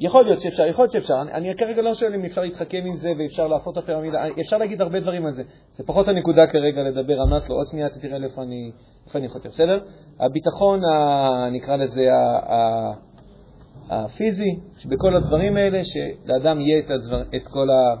[0.00, 1.22] יכול להיות שאפשר, יכול להיות שאפשר.
[1.22, 4.58] אני, אני כרגע לא שואל אם אפשר להתחכם עם זה ואפשר להפוך את הפירמידה, אפשר
[4.58, 5.42] להגיד הרבה דברים על זה.
[5.72, 8.72] זה פחות הנקודה כרגע לדבר על מסלו, עוד שנייה תראה איפה אני,
[9.14, 9.80] אני חותר, בסדר?
[10.20, 12.92] הביטחון, ה, נקרא לזה, ה, ה,
[13.90, 18.00] הפיזי, שבכל הדברים האלה, שלאדם יהיה את, הדבר, את כל ה...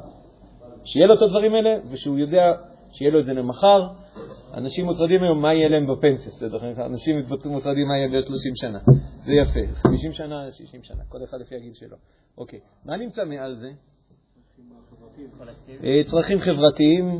[0.84, 2.52] שיהיה לו את הדברים האלה, ושהוא יודע
[2.92, 3.86] שיהיה לו את זה למחר.
[4.54, 6.32] אנשים מוטרדים היום מה יהיה להם בפנסיה,
[6.86, 8.78] אנשים מוטרדים מה יהיה ב-30 שנה.
[9.24, 9.74] זה יפה.
[9.74, 11.96] 50 שנה, 60 שנה, כל אחד לפי הגיל שלו.
[12.38, 13.70] אוקיי, מה נמצא מעל זה?
[15.84, 17.18] אה, צרכים חברתיים,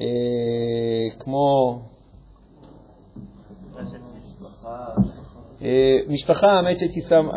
[0.00, 0.06] אה,
[1.18, 1.78] כמו...
[5.62, 7.30] אה, משפחה, האמת שהייתי שם,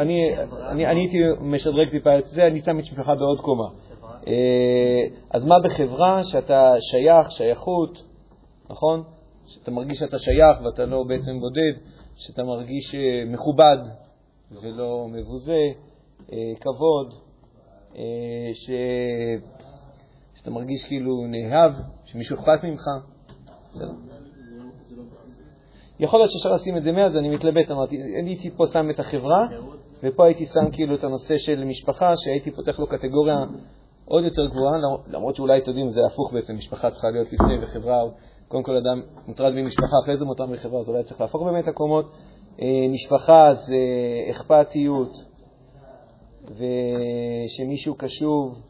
[0.69, 3.67] אני הייתי משדרג טיפה את זה, אני שם את משפחה בעוד קומה.
[5.31, 8.03] אז מה בחברה שאתה שייך, שייכות,
[8.69, 9.03] נכון?
[9.45, 11.81] שאתה מרגיש שאתה שייך ואתה לא בעצם בודד,
[12.17, 12.95] שאתה מרגיש
[13.27, 13.77] מכובד
[14.51, 15.61] ולא מבוזה,
[16.59, 17.13] כבוד,
[18.53, 18.71] ש...
[20.35, 21.71] שאתה מרגיש כאילו נאהב,
[22.05, 22.83] שמישהו אכפת ממך.
[25.99, 28.99] יכול להיות שאפשר לשים את זה מאז, אני מתלבט, אמרתי, אני הייתי פה שם את
[28.99, 29.47] החברה,
[30.03, 33.37] ופה הייתי שם כאילו את הנושא של משפחה, שהייתי פותח לו קטגוריה
[34.05, 34.77] עוד יותר גבוהה,
[35.07, 38.01] למרות שאולי, אתם יודעים, זה הפוך בעצם, משפחה צריכה להיות לפני וחברה,
[38.47, 42.11] קודם כל אדם מוטרד ממשפחה, אחרי זה מוטרד מחברה, אז אולי צריך להפוך באמת הקומות.
[42.61, 43.75] אה, משפחה זה
[44.31, 45.11] אכפתיות,
[46.43, 48.61] ושמישהו קשוב,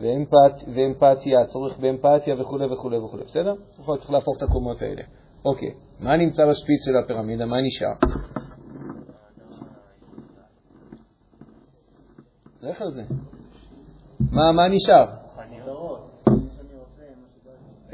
[0.00, 3.54] ואמפת, ואמפתיה, צורך באמפתיה וכו' וכו' וכו', בסדר?
[3.80, 5.02] יכול צריך להפוך את הקומות האלה.
[5.44, 7.46] אוקיי, מה נמצא בשפיץ של הפירמידה?
[7.46, 7.92] מה נשאר?
[12.62, 13.02] לך על זה.
[14.30, 15.27] מה, מה נשאר?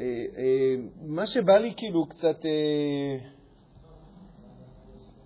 [0.05, 0.75] אה, אה,
[1.07, 2.45] מה שבא לי כאילו קצת...
[2.45, 3.17] אה,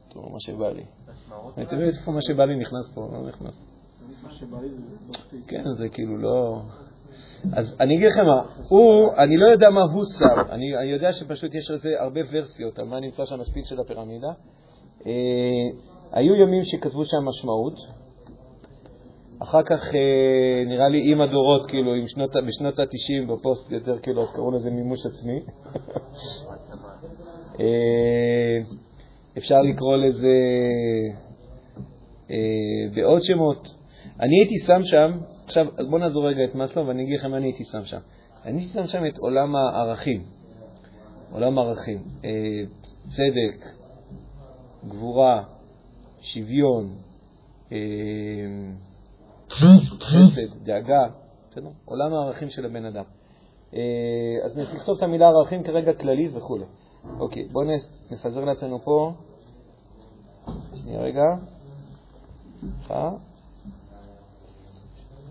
[0.09, 0.85] טוב, מה שבא לי.
[1.57, 3.64] אני תראה איפה מה שבא לי נכנס פה, לא נכנס.
[5.47, 6.62] כן, זה כאילו לא...
[7.53, 11.12] אז אני אגיד לכם מה, הוא, אני לא יודע מה הוא שם, אני, אני יודע
[11.12, 14.29] שפשוט יש לזה הרבה ורסיות על מה נמצא שם השפיץ של הפירמידה.
[16.12, 17.75] היו ימים שכתבו שם משמעות,
[19.42, 24.27] אחר כך אה, נראה לי עם הדורות, כאילו, עם שנות, בשנות ה-90 בפוסט יותר, כאילו,
[24.27, 25.40] קראו לזה מימוש עצמי.
[27.61, 28.59] אה,
[29.38, 30.37] אפשר לקרוא לזה
[32.31, 32.37] אה,
[32.94, 33.74] בעוד שמות.
[34.20, 37.37] אני הייתי שם שם, עכשיו, אז בואו נעזור רגע את מסלו ואני אגיד לכם מה
[37.37, 37.98] אני הייתי שם שם.
[38.44, 40.22] אני הייתי שם שם את עולם הערכים.
[41.33, 41.98] עולם הערכים.
[43.09, 43.66] צדק,
[44.88, 45.42] גבורה,
[46.20, 46.94] שוויון,
[49.51, 51.07] חסד, דאגה,
[51.51, 51.69] בסדר?
[51.85, 53.05] עולם הערכים של הבן אדם.
[53.75, 53.81] אה,
[54.45, 56.59] אז נכתוב את המילה ערכים כרגע כללי וכו'.
[57.21, 57.65] אוקיי, בואו
[58.11, 59.13] נפזר לעצמנו פה.
[60.75, 61.25] שנייה רגע.
[62.61, 63.11] סליחה.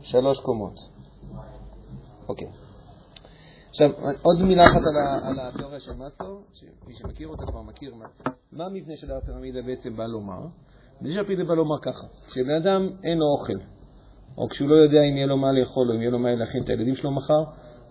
[0.02, 0.74] שלוש קומות.
[2.30, 2.48] אוקיי.
[3.70, 3.90] עכשיו,
[4.22, 4.82] עוד מילה אחת
[5.24, 8.06] על, התיאוריה של מאסלו, שמי שמכיר אותה כבר מכיר מה,
[8.52, 10.40] מה המבנה של הפירמידה בעצם בא לומר.
[11.02, 13.77] מבנה של הפירמידה בא לומר ככה, כשבן אדם אין לו אוכל,
[14.38, 16.64] או כשהוא לא יודע אם יהיה לו מה לאכול או אם יהיה לו מה להכין
[16.64, 17.44] את הילדים שלו מחר,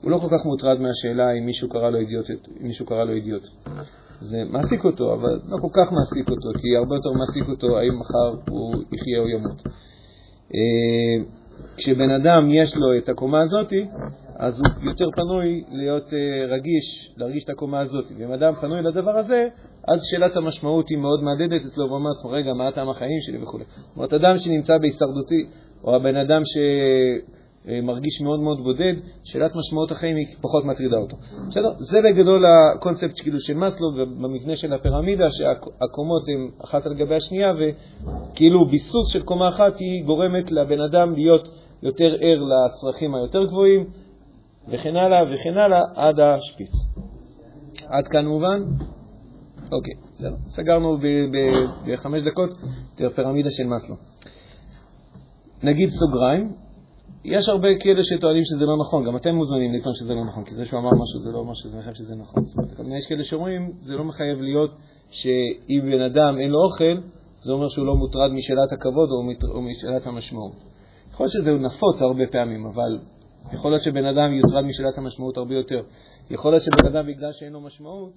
[0.03, 2.27] הוא לא כל כך מוטרד מהשאלה אם מישהו קרא לו אידיוט.
[2.61, 3.43] מישהו קרא לו אידיוט.
[4.21, 7.99] זה מעסיק אותו, אבל לא כל כך מעסיק אותו, כי הרבה יותר מעסיק אותו האם
[7.99, 9.63] מחר הוא יחיה או ימות.
[10.55, 11.25] אה,
[11.77, 13.73] כשבן אדם יש לו את הקומה הזאת,
[14.39, 16.13] אז הוא יותר פנוי להיות uh,
[16.49, 18.05] רגיש, להרגיש את הקומה הזאת.
[18.19, 19.49] ואם אדם פנוי לדבר הזה,
[19.89, 23.43] אז שאלת המשמעות היא מאוד מהדהדת אצלו, והוא אומר לעצמו, רגע, מה טעם החיים שלי
[23.43, 23.59] וכו'.
[23.59, 25.47] זאת אומרת, אדם שנמצא בהישרדותי,
[25.85, 26.57] או הבן אדם ש...
[27.69, 31.17] אה, מרגיש מאוד מאוד בודד, שאלת משמעות החיים היא פחות מטרידה אותו.
[31.49, 31.73] בסדר?
[31.79, 37.53] זה בגדול הקונספט כאילו של מאסלו במבנה של הפירמידה, שהקומות הן אחת על גבי השנייה,
[37.53, 41.49] וכאילו ביסוס של קומה אחת היא גורמת לבן אדם להיות
[41.83, 43.85] יותר ער לצרכים היותר גבוהים,
[44.69, 46.73] וכן הלאה וכן הלאה עד השפיץ.
[47.87, 48.63] עד כאן מובן?
[49.73, 50.37] אוקיי, בסדר.
[50.49, 50.99] סגרנו
[51.87, 52.51] בחמש דקות
[52.95, 53.95] את הפירמידה של מאסלו.
[55.63, 56.53] נגיד סוגריים,
[57.25, 60.55] יש הרבה כאלה שטוענים שזה לא נכון, גם אתם מוזמנים לטעון שזה לא נכון, כי
[60.55, 62.45] זה שהוא אמר משהו זה לא אומר שזה מחייב שזה נכון.
[62.45, 64.71] זאת אומרת, יש כאלה שאומרים, זה לא מחייב להיות
[65.11, 67.01] שאם בן אדם אין לו אוכל,
[67.45, 69.09] זה אומר שהוא לא מוטרד משאלת הכבוד
[69.55, 70.53] או משאלת המשמעות.
[71.11, 72.99] יכול להיות שזה נפוץ הרבה פעמים, אבל
[73.53, 75.83] יכול להיות שבן אדם יוטרד משאלת המשמעות הרבה יותר.
[76.31, 78.13] יכול להיות שבן אדם, בגלל שאין לו משמעות,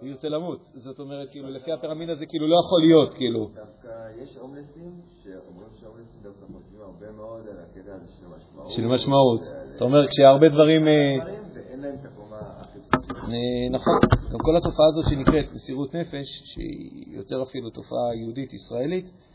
[0.00, 0.60] הוא ירצה למות.
[0.74, 3.50] זאת אומרת, כאילו, לפי הפירמידה זה כאילו לא יכול להיות, כאילו.
[3.54, 3.88] דווקא
[4.22, 8.70] יש הומלסים שאומרים שההומלסים דווקא חושבים הרבה מאוד על הקטע הזה של המשמעות.
[8.70, 9.40] של משמעות.
[9.76, 10.88] אתה אומר, כשהרבה דברים...
[10.88, 10.92] אה,
[11.54, 12.40] ואין להם את הקומה
[13.24, 13.98] אה, נכון.
[14.32, 19.29] גם כל התופעה הזאת שנקראת מסירות נפש, שהיא יותר אפילו תופעה יהודית-ישראלית, אה,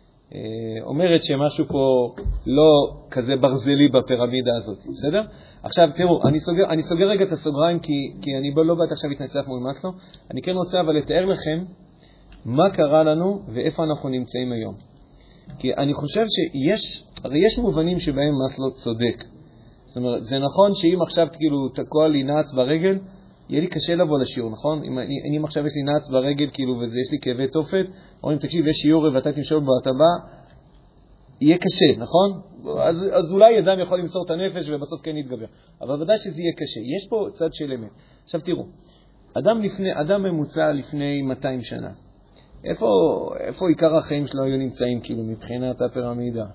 [0.82, 2.14] אומרת שמשהו פה
[2.46, 5.22] לא כזה ברזלי בפירמידה הזאת, בסדר?
[5.64, 9.10] עכשיו, תראו, אני סוגר, אני סוגר רגע את הסוגריים כי, כי אני לא באתי עכשיו
[9.10, 9.92] להתנצח מול מאסלו.
[10.32, 11.64] אני כן רוצה אבל לתאר לכם
[12.46, 14.76] מה קרה לנו ואיפה אנחנו נמצאים היום.
[15.60, 19.24] כי אני חושב שיש, הרי יש מובנים שבהם מאסלו צודק.
[19.86, 23.00] זאת אומרת, זה נכון שאם עכשיו כאילו תקוע לי נעץ ברגל,
[23.50, 24.84] יהיה לי קשה לבוא לשיעור, נכון?
[24.84, 25.00] אם,
[25.38, 27.86] אם עכשיו יש לי נעץ ברגל כאילו ויש לי כאבי תופת,
[28.26, 30.36] אומרים, תקשיב, יש שיעור ואתה תמשול בו, אתה בא,
[31.42, 32.42] יהיה קשה, נכון?
[32.82, 35.46] אז, אז אולי אדם יכול למסור את הנפש ובסוף כן יתגבר.
[35.82, 36.80] אבל ודאי שזה יהיה קשה.
[36.98, 37.90] יש פה צד של אמת.
[38.24, 38.66] עכשיו תראו,
[39.34, 41.90] אדם, לפני, אדם ממוצע לפני 200 שנה,
[42.64, 42.88] איפה,
[43.40, 46.46] איפה עיקר החיים שלו היו נמצאים, כאילו, מבחינת הפירמידה?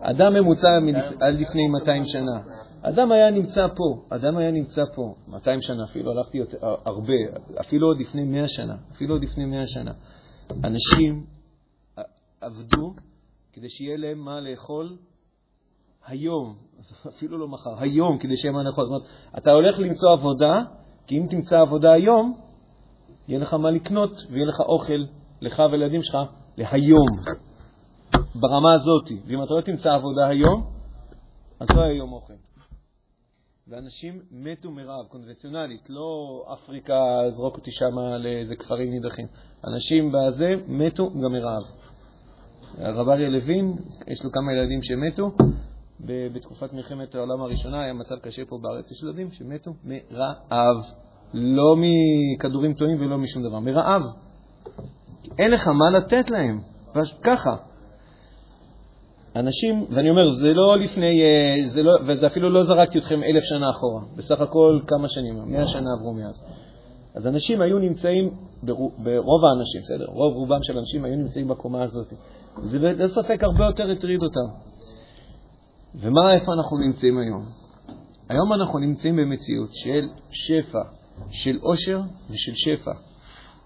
[0.00, 0.68] אדם ממוצע
[1.20, 2.40] עד לפני 200 שנה.
[2.82, 7.12] אדם היה נמצא פה, אדם היה נמצא פה 200 שנה, אפילו הלכתי יותר, הרבה,
[7.60, 9.92] אפילו עוד לפני 100 שנה, אפילו עוד לפני 100 שנה.
[10.64, 11.26] אנשים
[12.40, 12.94] עבדו
[13.52, 14.96] כדי שיהיה להם מה לאכול
[16.06, 16.56] היום,
[17.16, 18.84] אפילו לא מחר, היום, כדי שיהיה מה לאכול.
[18.84, 20.60] זאת אומרת, אתה הולך למצוא עבודה,
[21.06, 22.40] כי אם תמצא עבודה היום,
[23.28, 25.04] יהיה לך מה לקנות ויהיה לך אוכל,
[25.40, 26.18] לך ולילדים שלך,
[26.56, 27.06] להיום,
[28.34, 29.10] ברמה הזאת.
[29.26, 30.70] ואם אתה לא תמצא עבודה היום,
[31.60, 32.43] אז לא יהיה יום אוכל.
[33.68, 36.94] ואנשים מתו מרעב, קונבנציונלית, לא אפריקה,
[37.28, 39.26] זרוק אותי שם לאיזה כפרים נידחים.
[39.64, 41.62] אנשים בזה מתו גם מרעב.
[42.78, 45.30] הרב אריה לוין, יש לו כמה ילדים שמתו.
[46.34, 48.90] בתקופת מלחמת העולם הראשונה היה מצב קשה פה בארץ.
[48.90, 50.76] יש ילדים שמתו מרעב.
[51.34, 54.02] לא מכדורים טועים ולא משום דבר, מרעב.
[55.38, 56.60] אין לך מה לתת להם,
[57.22, 57.56] ככה.
[59.36, 63.42] אנשים, ואני אומר, זה לא לפני, אה, זה לא, וזה אפילו לא זרקתי אתכם אלף
[63.44, 66.44] שנה אחורה, בסך הכל כמה שנים, מאה שנה עברו מאז.
[67.14, 68.30] אז אנשים היו נמצאים,
[68.62, 72.12] ברוב האנשים, בסדר, רוב רובם של אנשים היו נמצאים בקומה הזאת.
[72.62, 74.74] זה ללא ספק הרבה יותר הטריד אותם.
[75.94, 77.44] ומה, איפה אנחנו נמצאים היום?
[78.28, 80.82] היום אנחנו נמצאים במציאות של שפע,
[81.30, 82.92] של עושר ושל שפע.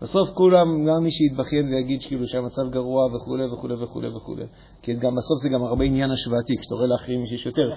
[0.03, 4.37] בסוף כולם, גם מי שיתבכיין ויגיד כאילו שהמצב גרוע וכו' וכו' וכו' וכו',
[4.83, 7.71] כי גם בסוף זה גם הרבה עניין השוואתי, כשאתה רואה לאחרים שיש יותר,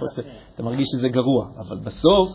[0.55, 2.29] אתה מרגיש שזה גרוע, אבל בסוף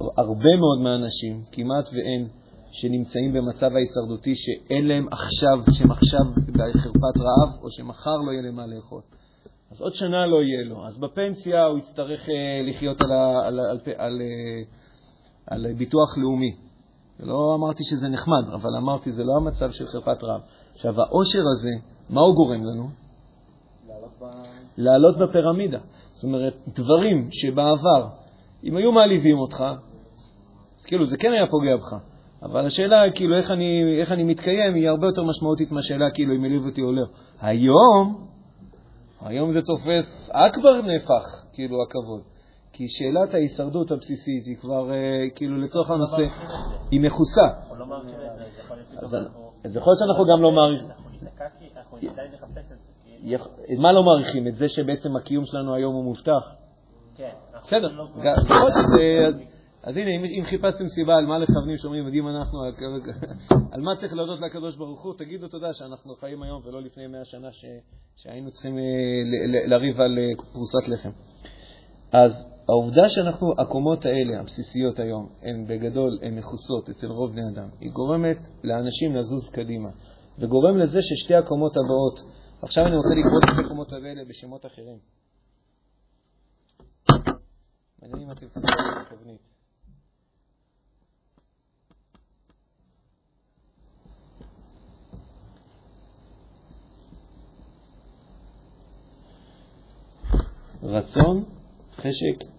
[0.00, 2.28] הרבה מאוד מהאנשים, כמעט ואין,
[2.70, 6.20] שנמצאים במצב ההישרדותי שאין להם עכשיו, שהם עכשיו
[6.52, 9.00] בחרפת רעב, או שמחר לא יהיה להם מה לאכול.
[9.70, 10.86] אז עוד שנה לא יהיה לו.
[10.86, 14.62] אז בפנסיה הוא יצטרך אה, לחיות על, על, על, על, על, אה,
[15.46, 16.67] על ביטוח לאומי.
[17.20, 20.40] לא אמרתי שזה נחמד, אבל אמרתי, זה לא המצב של חרפת רעב.
[20.72, 21.70] עכשיו, העושר הזה,
[22.10, 22.88] מה הוא גורם לנו?
[24.78, 25.78] לעלות בפירמידה.
[26.14, 28.08] זאת אומרת, דברים שבעבר,
[28.64, 29.64] אם היו מעליבים אותך,
[30.84, 31.96] כאילו, זה כן היה פוגע בך.
[32.42, 36.44] אבל השאלה, כאילו, איך אני, איך אני מתקיים, היא הרבה יותר משמעותית מהשאלה, כאילו, אם
[36.44, 37.04] העליב אותי או לא.
[37.40, 38.26] היום,
[39.20, 42.37] היום זה תופס אכבר נהפך, כאילו, הכבוד.
[42.78, 46.22] כי שאלת ההישרדות הבסיסית היא כבר, אה, כאילו, לצורך הנושא,
[46.90, 47.48] היא מכוסה.
[47.78, 47.86] לא
[49.64, 50.88] אז יכול להיות שאנחנו גם לא מעריכים.
[53.78, 54.48] מה לא מעריכים?
[54.48, 56.54] את זה שבעצם הקיום שלנו היום הוא מובטח?
[57.16, 57.30] כן.
[57.62, 57.88] בסדר.
[58.70, 59.28] שזה...
[59.82, 62.58] אז הנה, אם חיפשתם סיבה על מה לכוונים שאומרים, יודעים אנחנו,
[63.72, 67.24] על מה צריך להודות לקדוש ברוך הוא, תגידו תודה שאנחנו חיים היום ולא לפני מאה
[67.24, 67.48] שנה
[68.16, 68.82] שהיינו צריכים אה,
[69.66, 71.10] לריב על אה, פרוסת לחם.
[72.12, 77.68] אז העובדה שאנחנו, הקומות האלה, הבסיסיות היום, הן בגדול, הן מכוסות אצל רוב בני אדם,
[77.80, 79.88] היא גורמת לאנשים לזוז קדימה,
[80.38, 82.20] וגורם לזה ששתי הקומות הבאות,
[82.62, 84.98] עכשיו אני רוצה לקרוא את שתי הקומות האלה בשמות אחרים.
[88.02, 89.38] מעניין אתם תצטרכו את.
[100.82, 101.44] רצון,
[101.96, 102.57] חשק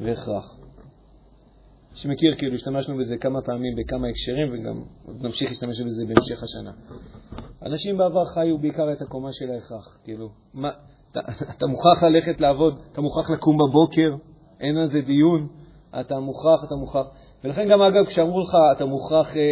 [0.00, 0.56] והכרח.
[1.94, 4.82] שמכיר, כאילו, השתמשנו בזה כמה פעמים בכמה הקשרים, וגם
[5.22, 6.72] נמשיך להשתמש בזה בהמשך השנה.
[7.62, 9.98] אנשים בעבר חיו בעיקר את הקומה של ההכרח.
[10.04, 10.70] כאילו, מה,
[11.10, 11.20] אתה,
[11.56, 14.24] אתה מוכרח ללכת לעבוד, אתה מוכרח לקום בבוקר,
[14.60, 15.48] אין על זה דיון,
[16.00, 17.06] אתה מוכרח, אתה מוכרח.
[17.44, 19.42] ולכן גם, אגב, כשאמרו לך, אתה מוכרח, אה,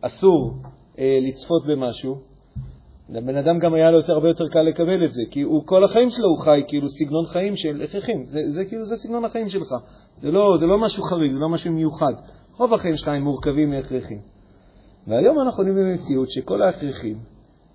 [0.00, 0.54] אסור
[0.98, 2.33] אה, לצפות במשהו,
[3.08, 5.84] לבן אדם גם היה לו יותר, הרבה יותר קל לקבל את זה, כי הוא כל
[5.84, 9.48] החיים שלו הוא חי כאילו סגנון חיים של הכרחים, זה, זה כאילו זה סגנון החיים
[9.48, 9.74] שלך,
[10.20, 12.12] זה לא, זה לא משהו חריג, זה לא משהו מיוחד.
[12.56, 14.18] רוב החיים שלך הם מורכבים מהכרחים.
[15.06, 17.18] והיום אנחנו נראים במציאות שכל ההכרחים,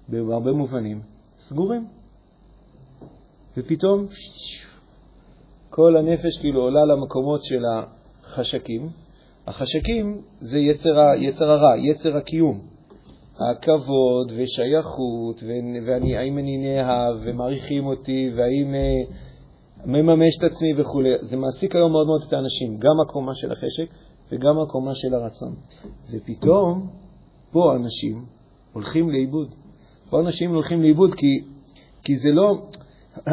[0.08, 1.02] בהרבה מובנים,
[1.39, 1.88] סגורים.
[3.58, 4.06] ופתאום
[5.70, 8.89] כל הנפש כאילו עולה למקומות של החשקים.
[9.48, 12.62] החשקים זה יצר, יצר הרע, יצר הקיום.
[13.39, 15.43] הכבוד ושייכות,
[15.86, 19.15] והאם אני נאהב ומעריכים אותי, והאם אה,
[19.86, 21.02] מממש את עצמי וכו'.
[21.21, 23.86] זה מעסיק היום מאוד מאוד את האנשים, גם הקומה של החשק
[24.32, 25.56] וגם הקומה של הרצון.
[26.12, 26.88] ופתאום
[27.52, 28.25] פה אנשים
[28.73, 29.47] הולכים לאיבוד.
[30.10, 31.43] פה אנשים הולכים לאיבוד כי,
[32.04, 32.67] כי זה לא...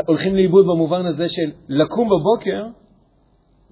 [0.06, 2.66] הולכים לאיבוד במובן הזה של לקום בבוקר,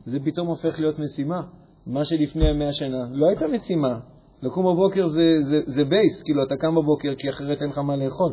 [0.04, 1.42] זה פתאום הופך להיות משימה.
[1.86, 3.98] מה שלפני מאה שנה לא הייתה משימה,
[4.44, 7.96] לקום בבוקר זה, זה, זה בייס, כאילו אתה קם בבוקר כי אחרת אין לך מה
[7.96, 8.32] לאכול.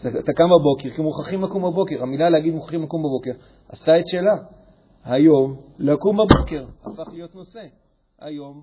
[0.00, 2.02] אתה, אתה קם בבוקר כי מוכרחים לקום בבוקר.
[2.02, 3.30] המילה להגיד מוכרחים לקום בבוקר
[3.68, 4.36] עשתה את שלה.
[5.04, 7.60] היום לקום בבוקר הפך להיות נושא.
[8.20, 8.62] היום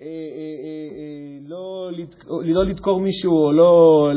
[0.00, 4.08] אה, אה, אה, אה, לא, לדק, לא לדקור מישהו או לא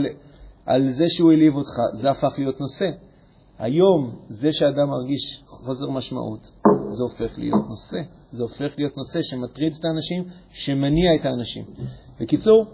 [0.66, 2.86] על זה שהוא העליב אותך, זה הפך להיות נושא.
[3.60, 6.40] היום זה שאדם מרגיש חוזר משמעות,
[6.92, 7.98] זה הופך להיות נושא.
[8.32, 11.66] זה הופך להיות נושא שמטריד את האנשים, שמניע את האנשים.
[12.20, 12.66] בקיצור,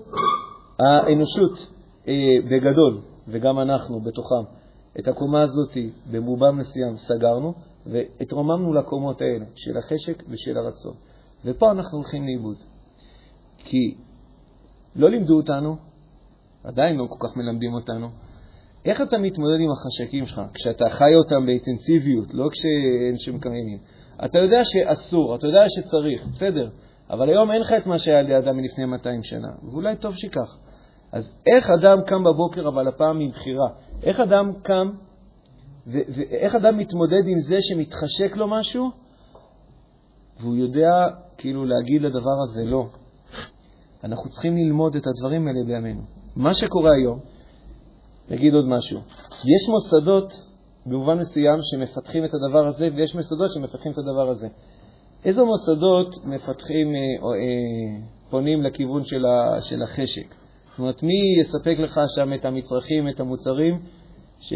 [0.79, 1.67] האנושות
[2.07, 2.13] אה,
[2.51, 4.51] בגדול, וגם אנחנו בתוכם,
[4.99, 5.77] את הקומה הזאת
[6.11, 7.53] במובן מסוים סגרנו,
[7.85, 10.93] והתרוממנו לקומות האלה של החשק ושל הרצון.
[11.45, 12.57] ופה אנחנו הולכים לאיבוד.
[13.57, 13.95] כי
[14.95, 15.75] לא לימדו אותנו,
[16.63, 18.07] עדיין לא כל כך מלמדים אותנו,
[18.85, 23.79] איך אתה מתמודד עם החשקים שלך כשאתה חי אותם באינטנסיביות, לא כשאין שם קיימים.
[24.25, 26.69] אתה יודע שאסור, אתה יודע שצריך, בסדר,
[27.09, 30.57] אבל היום אין לך את מה שהיה לידם מלפני 200 שנה, ואולי טוב שכך.
[31.11, 33.67] אז איך אדם קם בבוקר, אבל הפעם מבחירה?
[34.03, 34.91] איך אדם קם,
[35.87, 38.89] ואיך אדם מתמודד עם זה שמתחשק לו משהו,
[40.39, 40.91] והוא יודע
[41.37, 42.87] כאילו להגיד לדבר הזה לא.
[44.03, 46.01] אנחנו צריכים ללמוד את הדברים האלה בימינו.
[46.35, 47.19] מה שקורה היום,
[48.29, 48.99] נגיד עוד משהו,
[49.29, 50.33] יש מוסדות
[50.85, 54.47] במובן מסוים שמפתחים את הדבר הזה, ויש מוסדות שמפתחים את הדבר הזה.
[55.25, 60.35] איזה מוסדות מפתחים, אה, אה, פונים לכיוון של, ה, של החשק?
[60.69, 63.79] זאת אומרת, מי יספק לך שם את המצרכים, את המוצרים,
[64.39, 64.53] ש...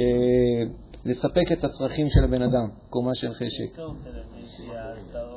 [1.05, 3.75] לספק את הצרכים של הבן אדם, קומה של חשק.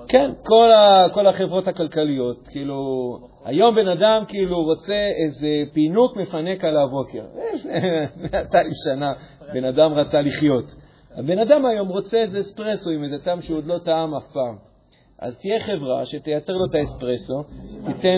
[0.09, 2.77] כן, כל, ה, כל החברות הכלכליות, כאילו,
[3.45, 7.25] היום בן אדם כאילו רוצה איזה פינוק מפנק על הבוקר.
[8.23, 9.13] 200 שנה
[9.55, 10.65] בן אדם רצה לחיות.
[11.17, 14.57] הבן אדם היום רוצה איזה אספרסו עם איזה טעם שהוא עוד לא טעם אף פעם.
[15.19, 17.43] אז תהיה חברה שתייצר לו את האספרסו,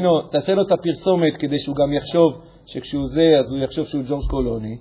[0.03, 4.03] לו, תעשה לו את הפרסומת כדי שהוא גם יחשוב שכשהוא זה, אז הוא יחשוב שהוא
[4.09, 4.79] ג'ורג' קולוני.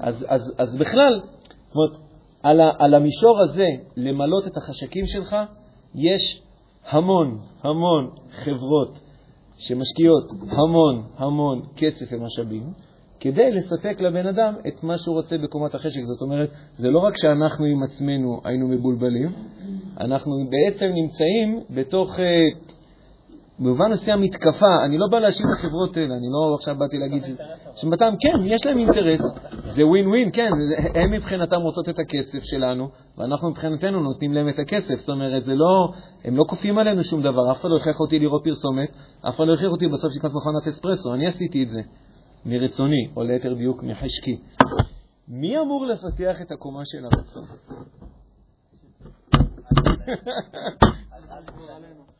[0.00, 2.06] אז, אז, אז בכלל, זאת אומרת,
[2.42, 3.66] על, ה, על המישור הזה,
[3.96, 5.36] למלות את החשקים שלך,
[5.94, 6.42] יש
[6.88, 8.98] המון המון חברות
[9.58, 12.72] שמשקיעות המון המון כסף ומשאבים,
[13.20, 16.02] כדי לספק לבן אדם את מה שהוא רוצה בקומת החשק.
[16.02, 19.28] זאת אומרת, זה לא רק שאנחנו עם עצמנו היינו מבולבלים,
[20.00, 22.24] אנחנו בעצם נמצאים בתוך, אה,
[23.58, 24.84] במובן מסוים, מתקפה.
[24.84, 27.22] אני לא בא להאשים את החברות האלה, אני לא עכשיו באתי להגיד
[27.76, 29.20] שמבחינתם, כן, יש להם אינטרס,
[29.74, 30.50] זה ווין ווין, כן,
[30.94, 34.94] הם מבחינתם רוצות את הכסף שלנו, ואנחנו מבחינתנו נותנים להם את הכסף.
[34.94, 35.88] זאת אומרת, זה לא,
[36.24, 38.88] הם לא כופים עלינו שום דבר, אף אחד לא הכריח אותי לראות פרסומת,
[39.28, 41.80] אף אחד לא הכריח אותי בסוף לקנות מכונת אספרסו, אני עשיתי את זה.
[42.46, 44.40] מרצוני, או ליתר דיוק מחשקי.
[45.28, 47.44] מי אמור לפתח את הקומה של הרצון?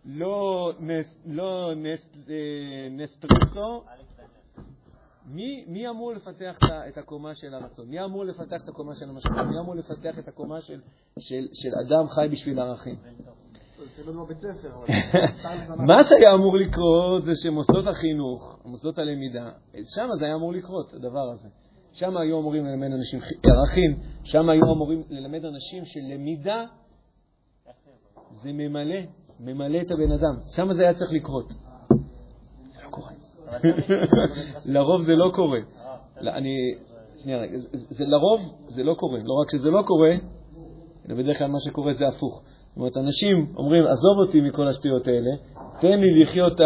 [0.05, 0.73] לא,
[1.27, 1.73] לא
[2.29, 3.85] אה, נסטרסו,
[5.67, 6.59] מי, אמור לפתח
[6.89, 7.89] את הקומה של הרצון?
[7.89, 9.47] מי אמור לפתח את הקומה של המשמעות?
[9.47, 10.81] מי אמור לפתח את הקומה של,
[11.53, 12.97] של אדם חי בשביל ערכים?
[15.89, 19.51] מה שהיה אמור לקרות זה שמוסדות החינוך, מוסדות הלמידה,
[19.95, 21.49] שם זה היה אמור לקרות, הדבר הזה.
[21.93, 26.65] שם היו אמורים ללמד אנשים ערכים, שם היו אמורים ללמד אנשים שלמידה
[28.43, 28.99] זה ממלא,
[29.41, 30.35] ממלא את הבן אדם.
[30.57, 31.49] שם זה היה צריך לקרות.
[32.69, 33.13] זה לא קורה.
[34.75, 35.59] לרוב זה לא קורה.
[36.21, 36.75] אני,
[37.19, 37.59] שנייה רגע,
[38.01, 39.19] לרוב זה לא קורה.
[39.19, 40.15] לא רק שזה לא קורה,
[41.09, 42.43] אלא בדרך כלל מה שקורה זה הפוך.
[42.77, 45.31] זאת אומרת, אנשים אומרים, עזוב אותי מכל השטויות האלה,
[45.81, 46.61] תן לי לחיות,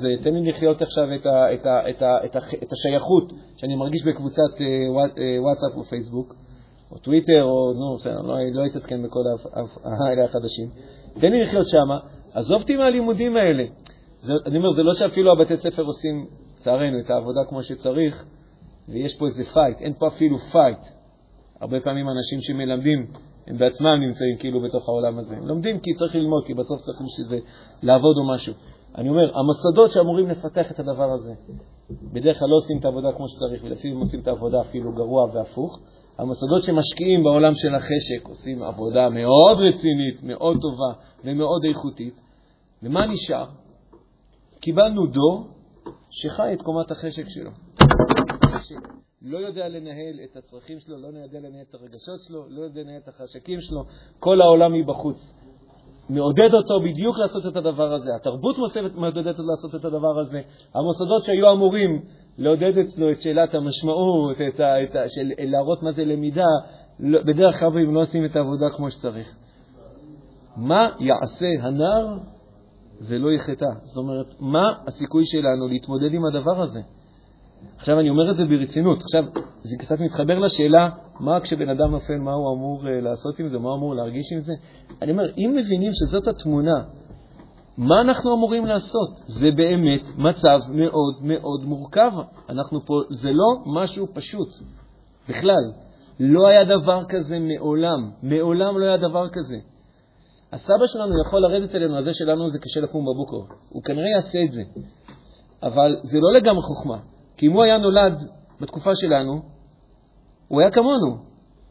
[0.00, 3.32] זה, תן לי לחיות עכשיו את, ה, את, ה, את, ה, את, ה, את השייכות
[3.56, 6.34] שאני מרגיש בקבוצת אה, אה, וואטסאפ או פייסבוק,
[6.92, 9.20] או טוויטר, או נו, בסדר, לא, לא אתעדכן בכל
[9.84, 10.68] האלה החדשים.
[11.20, 11.98] תן לי לחיות שמה,
[12.34, 13.64] עזוב אותי מהלימודים האלה.
[14.22, 16.26] זה, אני אומר, זה לא שאפילו הבתי ספר עושים,
[16.60, 18.24] לצערנו, את העבודה כמו שצריך,
[18.88, 20.78] ויש פה איזה fight, אין פה אפילו fight.
[21.60, 23.06] הרבה פעמים אנשים שמלמדים
[23.48, 25.36] הם בעצמם נמצאים כאילו בתוך העולם הזה.
[25.36, 27.38] הם לומדים כי צריך ללמוד, כי בסוף צריך שזה
[27.82, 28.54] לעבוד או משהו.
[28.96, 31.34] אני אומר, המוסדות שאמורים לפתח את הדבר הזה,
[32.12, 35.78] בדרך כלל לא עושים את העבודה כמו שצריך, ולפעמים עושים את העבודה אפילו גרוע והפוך.
[36.18, 42.20] המוסדות שמשקיעים בעולם של החשק עושים עבודה מאוד רצינית, מאוד טובה ומאוד איכותית.
[42.82, 43.46] ומה נשאר?
[44.60, 45.46] קיבלנו דור
[46.10, 47.50] שחי את קומת החשק שלו.
[49.22, 53.00] לא יודע לנהל את הצרכים שלו, לא יודע לנהל את הרגשות שלו, לא יודע לנהל
[53.02, 53.84] את החשקים שלו,
[54.18, 55.34] כל העולם מבחוץ.
[56.10, 58.10] מעודד אותו בדיוק לעשות את הדבר הזה.
[58.16, 58.56] התרבות
[58.94, 60.40] מעודדת אותו לעשות את הדבר הזה.
[60.74, 62.02] המוסדות שהיו אמורים
[62.38, 66.46] לעודד אצלו את שאלת המשמעות, את ה, את ה, של להראות מה זה למידה,
[67.00, 69.36] לא, בדרך כלל הם לא עושים את העבודה כמו שצריך.
[70.56, 72.18] מה יעשה הנער
[73.08, 73.70] ולא יחטא.
[73.82, 76.80] זאת אומרת, מה הסיכוי שלנו להתמודד עם הדבר הזה?
[77.76, 79.02] עכשיו, אני אומר את זה ברצינות.
[79.02, 79.24] עכשיו,
[79.62, 80.88] זה קצת מתחבר לשאלה,
[81.20, 84.32] מה כשבן אדם נופל, מה הוא אמור uh, לעשות עם זה, מה הוא אמור להרגיש
[84.32, 84.52] עם זה?
[85.02, 86.82] אני אומר, אם מבינים שזאת התמונה,
[87.78, 89.10] מה אנחנו אמורים לעשות?
[89.26, 92.12] זה באמת מצב מאוד מאוד מורכב.
[92.48, 94.48] אנחנו פה, זה לא משהו פשוט,
[95.28, 95.72] בכלל.
[96.20, 98.10] לא היה דבר כזה מעולם.
[98.22, 99.56] מעולם לא היה דבר כזה.
[100.52, 103.54] הסבא שלנו יכול לרדת אלינו, הזה שלנו זה קשה לקום בבוקר.
[103.68, 104.62] הוא כנראה יעשה את זה.
[105.62, 106.98] אבל זה לא לגמרי חוכמה.
[107.38, 108.12] כי אם הוא היה נולד
[108.60, 109.42] בתקופה שלנו,
[110.48, 111.18] הוא היה כמונו.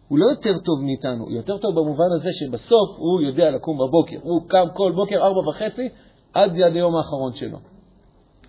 [0.07, 4.17] הוא לא יותר טוב מאיתנו, הוא יותר טוב במובן הזה שבסוף הוא יודע לקום בבוקר.
[4.21, 5.89] הוא קם כל בוקר ארבע וחצי
[6.33, 7.57] עד יד היום האחרון שלו.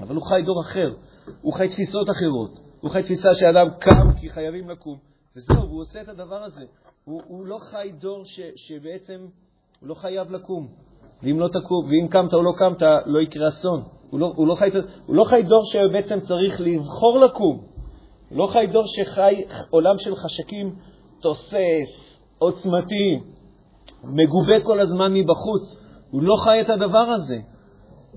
[0.00, 0.94] אבל הוא חי דור אחר,
[1.42, 2.50] הוא חי תפיסות אחרות.
[2.80, 4.98] הוא חי תפיסה שאדם קם כי חייבים לקום,
[5.36, 6.64] וזהו, והוא עושה את הדבר הזה.
[7.04, 9.26] הוא, הוא לא חי דור ש, שבעצם
[9.80, 10.68] הוא לא חייב לקום.
[11.22, 13.82] ואם לא תקום, ואם קמת או לא קמת, לא יקרה אסון.
[14.10, 14.68] הוא לא, הוא, לא חי,
[15.06, 17.60] הוא לא חי דור שבעצם צריך לבחור לקום.
[18.28, 20.74] הוא לא חי דור שחי עולם של חשקים
[21.20, 23.18] תוסס, עוצמתי,
[24.04, 25.78] מגובה כל הזמן מבחוץ.
[26.10, 27.38] הוא לא חי את הדבר הזה,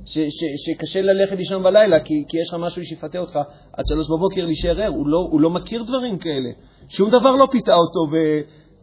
[0.05, 3.39] ש, ש, שקשה ללכת לישון בלילה כי, כי יש לך משהו שיפתה אותך
[3.73, 4.87] עד שלוש בבוקר להישאר ער.
[4.87, 6.49] הוא, לא, הוא לא מכיר דברים כאלה.
[6.89, 8.07] שום דבר לא פיתה אותו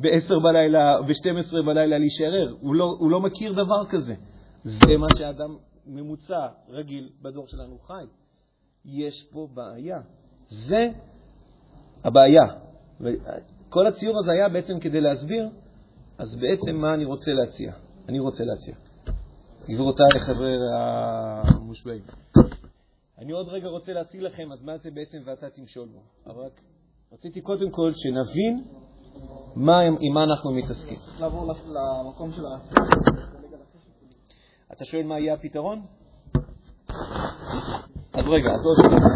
[0.00, 2.52] ב-10 בלילה, ב-12 בלילה להישאר ער.
[2.60, 4.14] הוא, לא, הוא לא מכיר דבר כזה.
[4.64, 5.56] זה מה שאדם
[5.88, 8.04] ממוצע, רגיל, בדור שלנו חי.
[8.84, 10.00] יש פה בעיה.
[10.48, 10.88] זה
[12.04, 12.44] הבעיה.
[13.68, 15.48] כל הציור הזה היה בעצם כדי להסביר,
[16.18, 17.72] אז בעצם מה אני רוצה להציע?
[18.08, 18.74] אני רוצה להציע.
[19.64, 20.48] גבירותיי, חבר'ה
[21.44, 22.02] המושבעים.
[23.18, 26.30] אני עוד רגע רוצה להציג לכם, אז מה זה בעצם ואתה תמשול בו.
[26.32, 26.60] אבל רק
[27.12, 28.64] רציתי קודם כל שנבין
[29.56, 30.98] מה, עם מה אנחנו מתעסקים.
[31.20, 33.37] לעבור למקום של ה...
[34.72, 35.82] אתה שואל מה יהיה הפתרון?
[38.12, 39.06] אז רגע, אז עוד רגע.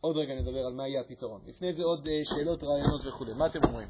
[0.00, 1.40] עוד רגע נדבר על מה יהיה הפתרון.
[1.46, 3.24] לפני זה עוד אה, שאלות, רעיונות וכו'.
[3.36, 3.88] מה אתם אומרים?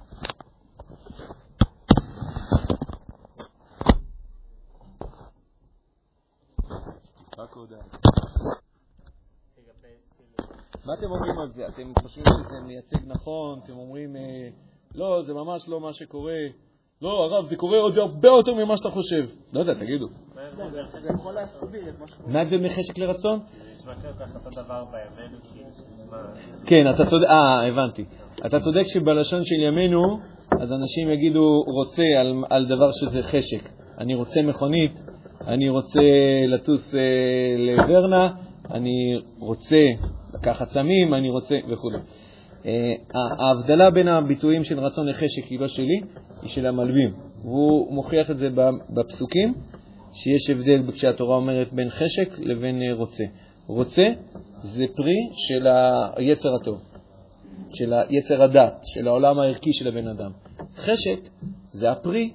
[10.87, 11.69] מה אתם אומרים על זה?
[11.69, 13.61] אתם חושבים שזה מייצג נכון?
[13.65, 14.49] אתם אומרים, אה,
[14.95, 16.41] לא, זה ממש לא מה שקורה.
[17.03, 19.25] לא, הרב, זה קורה עוד הרבה יותר ממה שאתה חושב.
[19.53, 20.07] לא יודע, תגידו.
[21.01, 22.33] זה יכול להסביר את מה שקורה.
[22.33, 23.41] מה ההבדל בין חשק לרצון?
[26.67, 28.05] כן, אתה צודק, אה, הבנתי.
[28.47, 30.19] אתה צודק שבלשון של ימינו,
[30.61, 33.71] אז אנשים יגידו רוצה על, על דבר שזה חשק.
[33.99, 35.01] אני רוצה מכונית,
[35.47, 36.01] אני רוצה
[36.49, 37.01] לטוס אה,
[37.59, 38.29] לוורנה,
[38.71, 39.85] אני רוצה
[40.35, 41.91] לקחת סמים, אני רוצה וכו'.
[42.67, 42.95] אה,
[43.39, 46.01] ההבדלה בין הביטויים של רצון לחשק היא לא שלי,
[46.43, 47.11] היא של המלבים.
[47.43, 48.49] והוא מוכיח את זה
[48.91, 49.55] בפסוקים,
[50.13, 53.25] שיש הבדל כשהתורה אומרת בין חשק לבין אה, רוצה.
[53.67, 54.07] רוצה
[54.63, 55.67] זה פרי של
[56.17, 56.79] היצר הטוב,
[57.75, 60.31] של היצר הדת, של העולם הערכי של הבן אדם.
[60.77, 61.21] חשק
[61.71, 62.33] זה הפרי,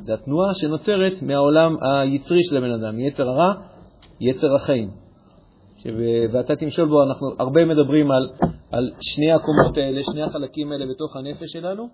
[0.00, 3.54] זה התנועה שנוצרת מהעולם היצרי של הבן אדם, יצר הרע,
[4.20, 4.90] יצר החיים.
[6.32, 8.28] ואתה תמשול בו, אנחנו הרבה מדברים על,
[8.72, 11.88] על שני הקומות האלה, שני החלקים האלה בתוך הנפש שלנו.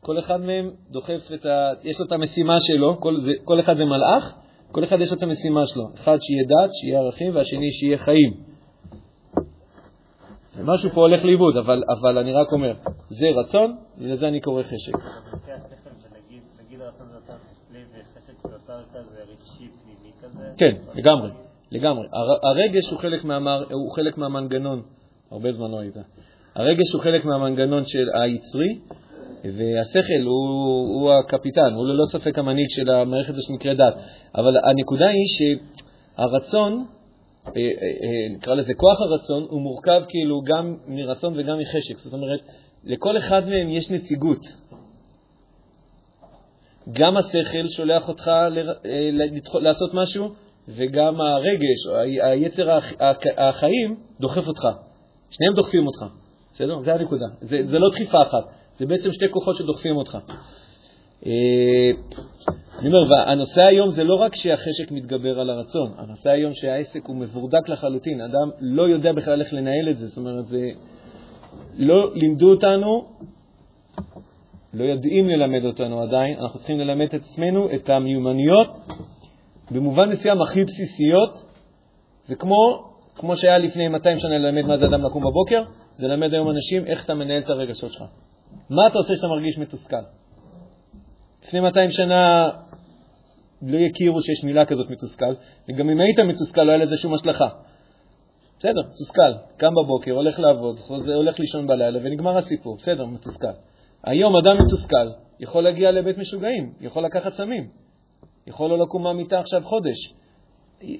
[0.00, 1.72] כל אחד מהם דוחף את ה...
[1.82, 4.34] יש לו את המשימה שלו, כל, זה, כל אחד זה מלאך,
[4.72, 5.84] כל אחד יש לו את המשימה שלו.
[5.94, 8.32] אחד שיהיה דת, שיהיה ערכים, והשני שיהיה חיים.
[10.56, 12.72] ומשהו פה הולך לאיבוד, אבל, אבל אני רק אומר,
[13.08, 14.92] זה רצון, ולזה אני קורא חשק.
[20.58, 21.30] כן, לגמרי.
[21.70, 22.06] לגמרי.
[22.42, 24.82] הרגש הוא חלק, מהמר, הוא חלק מהמנגנון,
[25.30, 25.96] הרבה זמן לא היית.
[26.54, 28.78] הרגש הוא חלק מהמנגנון של היצרי,
[29.44, 33.94] והשכל הוא, הוא הקפיטן, הוא ללא ספק המנהיג של המערכת הזאת שנקראת דת.
[34.34, 35.26] אבל הנקודה היא
[36.16, 36.84] שהרצון,
[37.46, 41.98] אה, אה, אה, נקרא לזה כוח הרצון, הוא מורכב כאילו גם מרצון וגם מחשק.
[41.98, 42.40] זאת אומרת,
[42.84, 44.40] לכל אחד מהם יש נציגות.
[46.92, 48.30] גם השכל שולח אותך
[49.54, 50.28] לעשות משהו,
[50.68, 51.86] וגם הרגש,
[52.22, 52.78] היצר
[53.38, 54.85] החיים, דוחף אותך.
[55.30, 56.14] שניהם דוחפים אותך,
[56.54, 56.78] בסדר?
[56.78, 57.26] זה הנקודה.
[57.40, 58.44] זה, זה לא דחיפה אחת,
[58.76, 60.18] זה בעצם שתי כוחות שדוחפים אותך.
[61.26, 61.90] אה,
[62.78, 67.16] אני אומר, והנושא היום זה לא רק שהחשק מתגבר על הרצון, הנושא היום שהעסק הוא
[67.16, 70.70] מבורדק לחלוטין, אדם לא יודע בכלל איך לנהל את זה, זאת אומרת, זה...
[71.78, 73.04] לא לימדו אותנו,
[74.74, 78.68] לא יודעים ללמד אותנו עדיין, אנחנו צריכים ללמד את עצמנו את המיומנויות
[79.70, 81.30] במובן מסוים הכי בסיסיות,
[82.24, 85.62] זה כמו, כמו שהיה לפני 200 שנה ללמד מה זה אדם לקום בבוקר,
[85.96, 88.04] זה ללמד היום אנשים איך אתה מנהל את הרגשות שלך.
[88.70, 89.96] מה אתה עושה כשאתה מרגיש מתוסכל?
[91.44, 92.48] לפני 200 שנה
[93.62, 95.34] לא יכירו שיש מילה כזאת מתוסכל,
[95.68, 97.48] וגם אם היית מתוסכל לא היה לזה שום השלכה.
[98.58, 103.52] בסדר, מתוסכל, קם בבוקר, הולך לעבוד, חוזר, הולך לישון בלילה ונגמר הסיפור, בסדר, מתוסכל.
[104.04, 105.08] היום אדם מתוסכל
[105.40, 107.68] יכול להגיע לבית משוגעים, יכול לקחת סמים,
[108.46, 110.14] יכול לא לקום מהמיטה עכשיו חודש.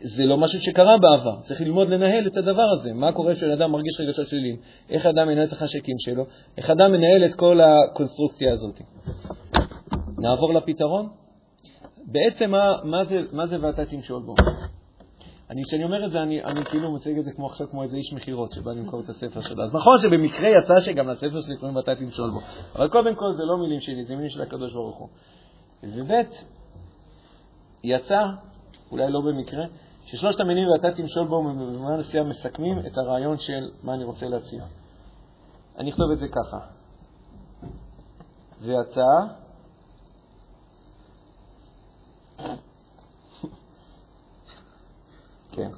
[0.02, 2.92] זה לא משהו שקרה בעבר, צריך ללמוד לנהל את הדבר הזה.
[2.92, 4.56] מה קורה כשאדם מרגיש רגשות שליליים,
[4.90, 6.26] איך אדם מנהל את החשקים שלו,
[6.58, 8.80] איך אדם מנהל את כל הקונסטרוקציה הזאת.
[10.18, 11.08] נעבור לפתרון.
[12.06, 14.34] בעצם מה, מה, זה, מה זה ואתה תמשול בו?
[15.50, 17.96] אני, כשאני אומר את זה, אני, אני כאילו מציג את זה כמו עכשיו כמו איזה
[17.96, 19.62] איש מכירות שבא למכור את הספר שלו.
[19.62, 22.40] אז נכון שבמקרה יצא שגם לספר שלי קוראים ואתה תמשול בו,
[22.76, 25.08] אבל קודם כל זה לא מילים שלי, זה מילים של הקדוש ברוך הוא.
[25.82, 26.12] וב'
[27.84, 28.20] יצא,
[28.90, 29.64] אולי לא במקרה,
[30.04, 34.64] ששלושת המינים ואתה תמשול בו במובן מסוים מסכמים את הרעיון של מה אני רוצה להציע.
[35.78, 36.58] אני אכתוב את זה ככה.
[38.60, 39.06] ואתה
[45.52, 45.70] כן.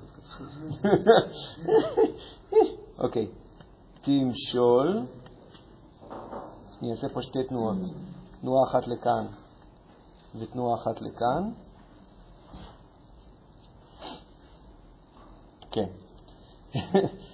[3.05, 3.27] אוקיי.
[4.03, 5.07] תמשול,
[6.81, 7.77] אני אעשה פה שתי תנועות,
[8.41, 9.27] תנועה אחת לכאן
[10.35, 11.53] ותנועה אחת לכאן.
[15.79, 15.89] כן.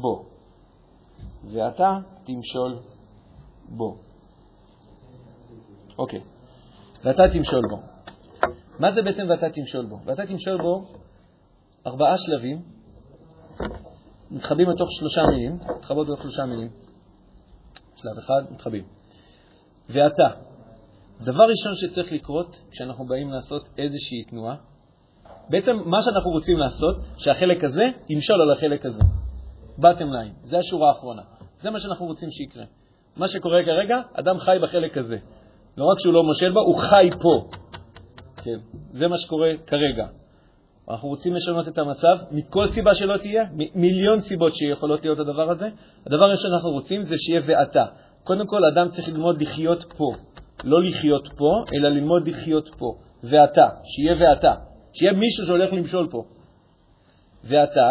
[0.00, 0.24] בוא.
[1.44, 2.78] ואתה תמשול
[3.68, 3.96] בו.
[5.98, 6.20] אוקיי.
[7.04, 7.76] ואתה תמשול בו.
[8.78, 9.98] מה זה בעצם ואתה תמשול בו?
[10.04, 10.86] ואתה תמשול בו
[11.86, 12.62] ארבעה שלבים,
[14.30, 16.70] מתחבאים לתוך שלושה מילים, מתחבאות לתוך שלושה מילים.
[17.96, 18.84] שלב אחד, מתחבאים.
[19.88, 20.49] ואתה,
[21.24, 24.54] דבר ראשון שצריך לקרות כשאנחנו באים לעשות איזושהי תנועה,
[25.50, 29.02] בעצם מה שאנחנו רוצים לעשות, שהחלק הזה ימשול על החלק הזה.
[29.78, 31.22] bottom line, זה השורה האחרונה.
[31.60, 32.64] זה מה שאנחנו רוצים שיקרה.
[33.16, 35.16] מה שקורה כרגע, אדם חי בחלק הזה.
[35.76, 37.48] לא רק שהוא לא מושל בה, הוא חי פה.
[38.36, 38.58] כן,
[38.92, 40.06] זה מה שקורה כרגע.
[40.90, 43.44] אנחנו רוצים לשנות את המצב מכל סיבה שלא תהיה,
[43.74, 45.68] מיליון סיבות שיכולות להיות הדבר הזה.
[46.06, 47.84] הדבר הראשון שאנחנו רוצים זה שיהיה ואתה.
[48.24, 50.12] קודם כל, אדם צריך ללמוד לחיות פה.
[50.64, 52.94] לא לחיות פה, אלא ללמוד לחיות פה.
[53.24, 54.54] ואתה, שיהיה ואתה.
[54.92, 56.24] שיהיה מישהו שהולך למשול פה.
[57.44, 57.90] ואתה,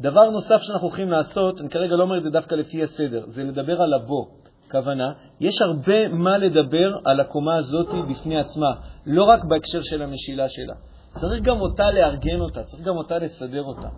[0.00, 3.44] דבר נוסף שאנחנו הולכים לעשות, אני כרגע לא אומר את זה דווקא לפי הסדר, זה
[3.44, 4.26] לדבר על הבוא.
[4.70, 8.70] כוונה, יש הרבה מה לדבר על הקומה הזאת בפני עצמה,
[9.06, 10.74] לא רק בהקשר של המשילה שלה.
[11.20, 13.88] צריך גם אותה לארגן אותה, צריך גם אותה לסדר אותה.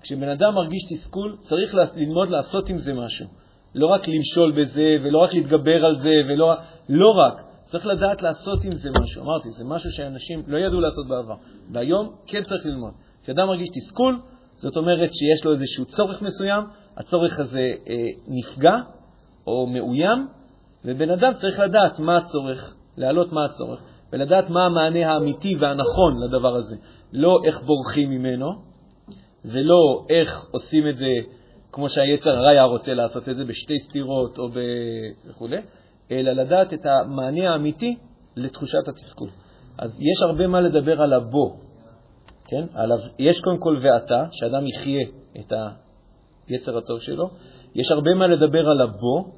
[0.00, 3.26] כשבן אדם מרגיש תסכול, צריך ללמוד לעשות עם זה משהו.
[3.74, 6.54] לא רק למשול בזה, ולא רק להתגבר על זה, ולא
[6.88, 7.42] לא רק.
[7.64, 9.22] צריך לדעת לעשות עם זה משהו.
[9.22, 11.34] אמרתי, זה משהו שאנשים לא ידעו לעשות בעבר,
[11.72, 12.92] והיום כן צריך ללמוד.
[13.22, 14.20] כשאדם מרגיש תסכול,
[14.56, 16.62] זאת אומרת שיש לו איזשהו צורך מסוים,
[16.96, 17.94] הצורך הזה אה,
[18.28, 18.76] נפגע,
[19.46, 20.28] או מאוים,
[20.84, 26.56] ובן אדם צריך לדעת מה הצורך, להעלות מה הצורך, ולדעת מה המענה האמיתי והנכון לדבר
[26.56, 26.76] הזה.
[27.12, 28.46] לא איך בורחים ממנו,
[29.44, 31.06] ולא איך עושים את זה
[31.74, 34.48] כמו שהיצר הרע היה רוצה לעשות את זה, בשתי סתירות או
[35.26, 35.48] וכו',
[36.10, 37.96] אלא לדעת את המענה האמיתי
[38.36, 39.28] לתחושת התסכול.
[39.78, 41.56] אז יש הרבה מה לדבר על הבו,
[42.44, 42.64] כן?
[42.74, 45.02] עליו, יש קודם כל ואתה, שאדם יחיה
[45.40, 45.52] את
[46.48, 47.30] היצר הטוב שלו,
[47.74, 49.32] יש הרבה מה לדבר על הבו,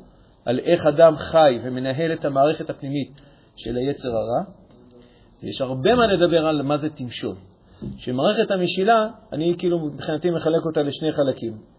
[0.44, 3.20] על איך אדם חי ומנהל את המערכת הפנימית
[3.56, 4.44] של היצר הרע.
[5.42, 7.36] יש הרבה מה לדבר על מה זה תמשול.
[7.98, 11.76] שמערכת המשילה, אני כאילו מבחינתי מחלק אותה לשני חלקים.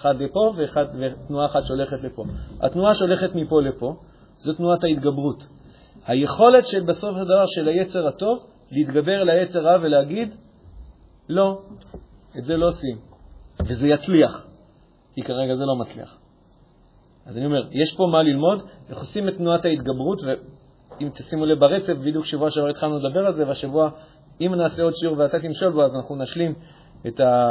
[0.00, 2.24] אחד לפה ואחד, ותנועה אחת שהולכת לפה.
[2.60, 3.96] התנועה שהולכת מפה לפה
[4.38, 5.46] זו תנועת ההתגברות.
[6.06, 10.34] היכולת של בסוף הדבר של היצר הטוב להתגבר על היצר רע ולהגיד,
[11.28, 11.62] לא,
[12.38, 12.96] את זה לא עושים,
[13.66, 14.46] וזה יצליח.
[15.14, 16.18] כי כרגע זה לא מצליח.
[17.26, 21.60] אז אני אומר, יש פה מה ללמוד, איך עושים את תנועת ההתגברות, ואם תשימו לב
[21.60, 23.90] ברצף, בדיוק שבוע שעבר התחלנו לדבר על זה, והשבוע,
[24.40, 26.54] אם נעשה עוד שיעור ואתה תמשול בו, אז אנחנו נשלים
[27.06, 27.46] את ה...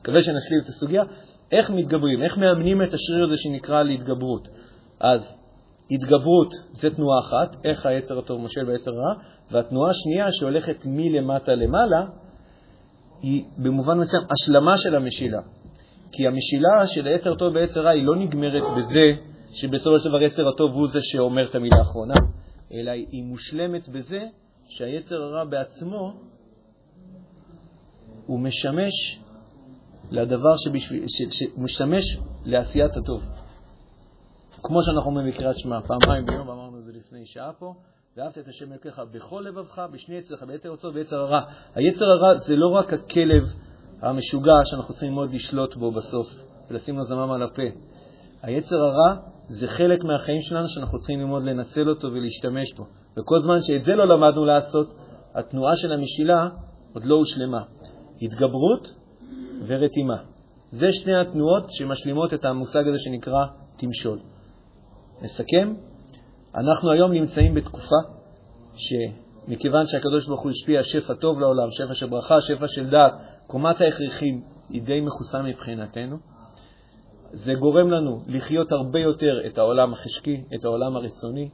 [0.00, 1.02] מקווה שנשלים את הסוגיה,
[1.52, 4.48] איך מתגברים, איך מאמנים את השריר הזה שנקרא להתגברות.
[5.00, 5.38] אז
[5.90, 9.14] התגברות זה תנועה אחת, איך היצר הטוב מושל ביצר הרע,
[9.50, 12.04] והתנועה השנייה שהולכת מלמטה למעלה,
[13.22, 15.40] היא במובן מסוים השלמה של המשילה.
[16.12, 19.04] כי המשילה של היצר הטוב ביצר רע היא לא נגמרת בזה
[19.52, 22.14] שבסופו של דבר יצר הטוב הוא זה שאומר את המילה האחרונה,
[22.72, 24.20] אלא היא מושלמת בזה
[24.68, 26.12] שהיצר הרע בעצמו
[28.26, 29.20] הוא משמש
[30.10, 33.22] לדבר שמשמש לעשיית הטוב.
[34.62, 37.74] כמו שאנחנו אומרים בקריאת שמע, פעמיים ביום, אמרנו את זה לפני שעה פה,
[38.16, 41.40] ואהבת את השם אלוקיך בכל לבבך, בשני יצרך, ביתר רצון וביצר הרע.
[41.74, 43.42] היצר הרע זה לא רק הכלב
[44.02, 46.26] המשוגע שאנחנו צריכים ללמוד לשלוט בו בסוף
[46.70, 47.62] ולשים לו זמם על הפה.
[48.42, 49.16] היצר הרע
[49.48, 52.84] זה חלק מהחיים שלנו שאנחנו צריכים ללמוד לנצל אותו ולהשתמש בו.
[53.16, 54.94] וכל זמן שאת זה לא למדנו לעשות,
[55.34, 56.48] התנועה של המשילה
[56.94, 57.62] עוד לא הושלמה.
[58.22, 58.94] התגברות
[59.66, 60.16] ורתימה.
[60.70, 63.44] זה שני התנועות שמשלימות את המושג הזה שנקרא
[63.76, 64.18] תמשול.
[65.22, 65.74] נסכם,
[66.54, 67.96] אנחנו היום נמצאים בתקופה
[68.76, 73.12] שמכיוון שהקדוש ברוך הוא השפיע שפע טוב לעולם, שפע של ברכה, שפע של דעת,
[73.46, 76.16] קומת ההכרחים היא די מכוסה מבחינתנו.
[77.32, 81.48] זה גורם לנו לחיות הרבה יותר את העולם החשקי, את העולם הרצוני.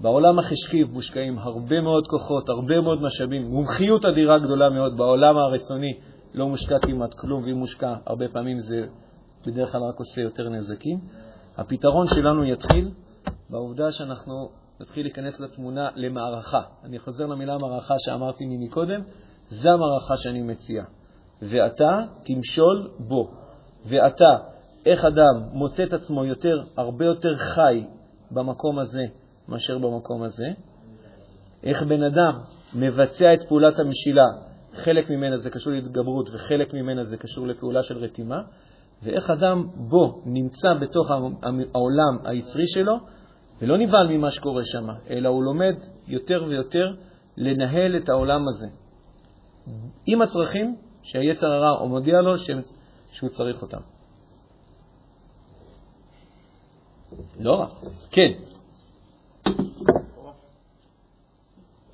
[0.00, 4.96] בעולם החשקי מושקעים הרבה מאוד כוחות, הרבה מאוד משאבים, מומחיות אדירה גדולה מאוד.
[4.96, 5.92] בעולם הרצוני
[6.36, 8.86] לא מושקע כמעט כלום, ואם מושקע, הרבה פעמים זה
[9.46, 10.98] בדרך כלל רק עושה יותר נזקים.
[11.56, 12.90] הפתרון שלנו יתחיל
[13.50, 14.48] בעובדה שאנחנו
[14.80, 16.60] נתחיל להיכנס לתמונה למערכה.
[16.84, 19.00] אני חוזר למילה מערכה שאמרתי מקודם,
[19.50, 20.84] זו המערכה שאני מציע.
[21.42, 23.30] ואתה תמשול בו.
[23.84, 24.36] ואתה,
[24.86, 27.84] איך אדם מוצא את עצמו יותר, הרבה יותר חי
[28.30, 29.02] במקום הזה
[29.48, 30.46] מאשר במקום הזה,
[31.62, 32.40] איך בן אדם
[32.74, 34.26] מבצע את פעולת המשילה,
[34.76, 38.42] חלק ממנה זה קשור להתגברות וחלק ממנה זה קשור לפעולה של רתימה,
[39.02, 41.10] ואיך אדם בו נמצא בתוך
[41.74, 42.94] העולם היצרי שלו
[43.62, 45.74] ולא נבהל ממה שקורה שם, אלא הוא לומד
[46.06, 46.94] יותר ויותר
[47.36, 48.66] לנהל את העולם הזה
[50.06, 52.32] עם הצרכים שהיצר הרע מודיע לו
[53.12, 53.80] שהוא צריך אותם.
[57.40, 57.66] לא רע.
[58.10, 58.32] כן.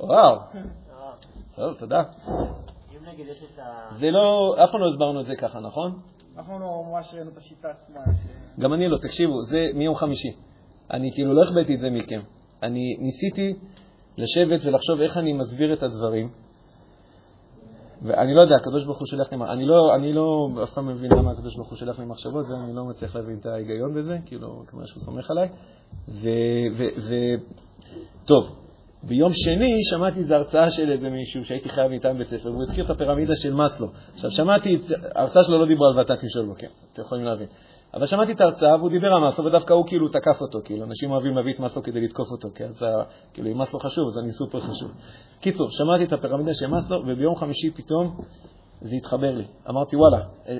[0.01, 0.39] וואו.
[1.57, 2.03] טוב, תודה.
[3.99, 6.01] זה לא, אף פעם לא הסברנו את זה ככה, נכון?
[6.37, 8.01] אנחנו לא ממש ראינו את השיטה עצמה.
[8.59, 10.33] גם אני לא, תקשיבו, זה מיום חמישי.
[10.91, 12.21] אני כאילו לא החבאתי את זה מכם.
[12.63, 13.55] אני ניסיתי
[14.19, 16.31] לשבת ולחשוב איך אני מסביר את הדברים,
[18.03, 21.13] ואני לא יודע, הקדוש ברוך הוא שולח לי, אני לא, אני לא אף פעם מבין
[21.13, 24.19] למה הקדוש ברוך הוא שולח לי מחשבות, זה אני לא מצליח להבין את ההיגיון בזה,
[24.27, 25.49] כאילו, כמו שהוא סומך עליי.
[26.09, 26.29] ו,
[26.77, 27.15] ו, ו,
[28.25, 28.62] טוב,
[29.05, 32.85] ביום שני שמעתי איזו הרצאה של איזה מישהו שהייתי חייב מטעם בית ספר, והוא הזכיר
[32.85, 33.89] את הפירמידה של מאסלו.
[34.15, 34.79] עכשיו, שמעתי,
[35.15, 37.47] ההרצאה שלו לא דיברה על תמשול בו, כן, אתם יכולים להבין.
[37.95, 41.11] אבל שמעתי את ההרצאה והוא דיבר על מאסלו, ודווקא הוא כאילו תקף אותו, כאילו, אנשים
[41.11, 42.79] אוהבים להביא את מאסלו כדי לתקוף אותו, כי אז
[43.35, 44.91] כאילו, אם מאסלו חשוב, אז אני סופר חשוב.
[45.41, 48.21] קיצור, שמעתי את הפירמידה של מאסלו, וביום חמישי פתאום
[48.81, 49.45] זה התחבר לי.
[49.71, 50.59] אמרתי, וואלה, אה,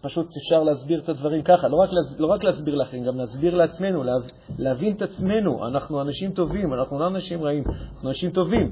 [0.00, 4.04] פשוט אפשר להסביר את הדברים ככה, לא רק, לא רק להסביר לכם, גם להסביר לעצמנו,
[4.04, 4.12] לה,
[4.58, 5.66] להבין את עצמנו.
[5.66, 8.70] אנחנו אנשים טובים, אנחנו לא אנשים רעים, אנחנו אנשים טובים.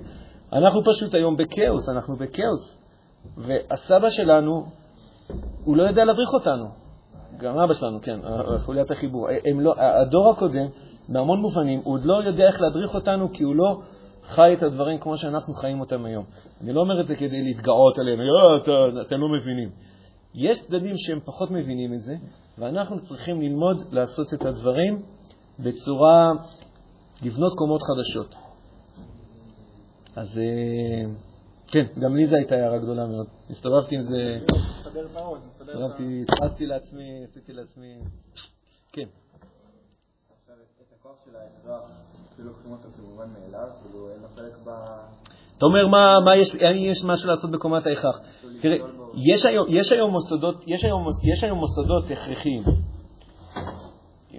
[0.52, 2.78] אנחנו פשוט היום בכאוס, אנחנו בכאוס.
[3.36, 4.66] והסבא שלנו,
[5.64, 6.66] הוא לא יודע להדריך אותנו.
[7.36, 8.20] גם אבא שלנו, כן,
[8.64, 9.28] חוליית החיבור.
[9.50, 10.66] הם לא, הדור הקודם,
[11.08, 13.80] בהמון מובנים, הוא עוד לא יודע איך להדריך אותנו, כי הוא לא
[14.24, 16.24] חי את הדברים כמו שאנחנו חיים אותם היום.
[16.60, 18.18] אני לא אומר את זה כדי להתגאות עליהם,
[19.06, 19.70] אתם לא מבינים.
[20.36, 22.14] יש צדדים שהם פחות מבינים את זה,
[22.58, 25.02] ואנחנו צריכים ללמוד לעשות את הדברים
[25.58, 26.30] בצורה,
[27.22, 28.34] לבנות קומות חדשות.
[30.16, 31.12] אז אה,
[31.66, 33.26] כן, גם לי זו הייתה הערה גדולה מאוד.
[33.50, 34.38] הסתובבתי עם זה,
[35.60, 37.98] הסתובבתי, התפסתי לעצמי, עשיתי לעצמי,
[38.92, 39.08] כן.
[40.80, 41.90] את הכוח של האזרח,
[42.34, 44.70] כאילו לוקחים אותו כמובן מאליו, כאילו אין לו חלק ב...
[45.58, 48.20] אתה אומר, מה, מה יש, יש משהו לעשות בקומת ההכרח?
[48.60, 48.76] תראה,
[49.14, 52.62] יש היום, יש היום מוסדות, יש היום, יש היום מוסדות הכרחיים.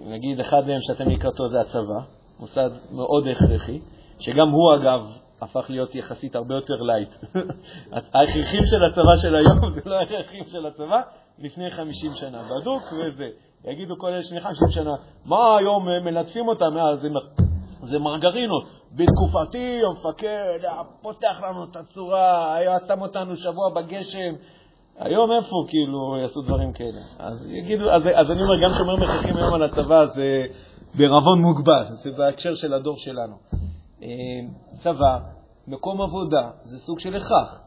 [0.06, 2.00] נגיד, אחד מהם שאתם לקראתו זה הצבא,
[2.40, 3.78] מוסד מאוד הכרחי,
[4.18, 5.06] שגם הוא, אגב,
[5.40, 7.14] הפך להיות יחסית הרבה יותר light.
[8.14, 11.00] ההכרחים של הצבא של היום זה לא ההכרחים של הצבא
[11.38, 12.42] לפני 50 שנה.
[12.42, 13.28] בדוק וזה.
[13.64, 14.94] יגידו כל אלה לפני 50 שנה,
[15.24, 16.66] מה היום מלטפים אותם?
[16.94, 17.08] זה,
[17.82, 18.64] זה מרגרינות.
[18.92, 24.34] בתקופתי המפקד היה פותח לנו את הצורה, היה שם אותנו שבוע בגשם.
[24.98, 27.00] היום איפה כאילו יעשו דברים כאלה?
[27.18, 30.42] אז יגידו, אז, אז אני אומר, גם שומר מחכים היום על הצבא זה
[30.94, 33.36] בערבון מוגבל, זה בהקשר של הדור שלנו.
[34.02, 34.08] אה,
[34.78, 35.18] צבא,
[35.68, 37.60] מקום עבודה, זה סוג של הכרח.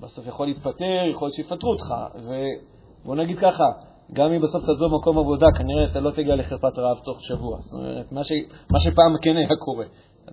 [0.00, 3.64] בסוף יכול להתפטר, יכול להיות שיפטרו אותך, ובוא נגיד ככה,
[4.12, 7.58] גם אם בסוף תעזוב מקום עבודה, כנראה אתה לא תגיע לחרפת רעב תוך שבוע.
[7.60, 8.32] זאת אומרת, מה, ש...
[8.72, 9.84] מה שפעם כן היה קורה.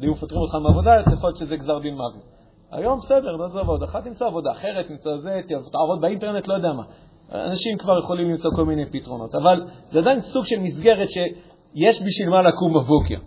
[0.04, 2.24] אם מפטרים אותך מעבודה, יכול להיות שזה גזר דין מוות.
[2.72, 6.74] היום בסדר, לא עזוב עוד אחת, תמצא עבודה אחרת, תמצא זה, תעבוד באינטרנט, לא יודע
[6.74, 6.84] מה.
[7.32, 12.30] אנשים כבר יכולים למצוא כל מיני פתרונות, אבל זה עדיין סוג של מסגרת שיש בשביל
[12.30, 13.18] מה לקום בבוקר.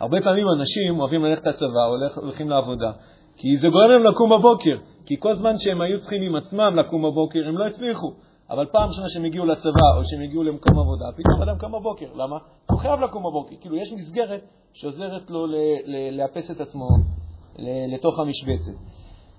[0.00, 1.84] הרבה פעמים אנשים אוהבים ללכת לצבא,
[2.16, 2.92] הולכים לעבודה,
[3.36, 4.76] כי זה גורם להם לקום בבוקר,
[5.06, 8.12] כי כל זמן שהם היו צריכים עם עצמם לקום בבוקר, הם לא הצליחו.
[8.50, 12.06] אבל פעם ראשונה שהם הגיעו לצבא או שהם הגיעו למקום עבודה, פתאום אדם קם בבוקר.
[12.14, 12.38] למה?
[12.70, 13.54] הוא חייב לקום בבוקר.
[13.60, 14.40] כאילו, יש מסגרת
[14.72, 15.46] שעוזרת לו
[16.12, 16.88] לאפס את עצמו
[17.94, 18.78] לתוך המשבצת.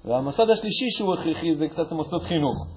[0.05, 2.68] והמוסד השלישי שהוא הכרחי זה קצת מוסדות חינוך,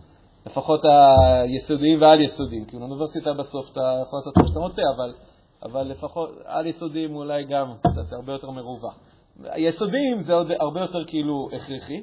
[0.46, 2.64] לפחות היסודיים והעל-יסודיים.
[2.64, 5.14] כאילו, אוניברסיטה בסוף אתה יכול לעשות מה שאתה רוצה, אבל
[5.62, 8.98] אבל לפחות על-יסודיים אולי גם קצת הרבה יותר מרווח.
[9.44, 12.02] היסודיים זה עוד הרבה יותר כאילו הכרחי,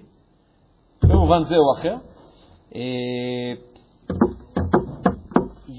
[1.03, 1.95] במובן זה או אחר.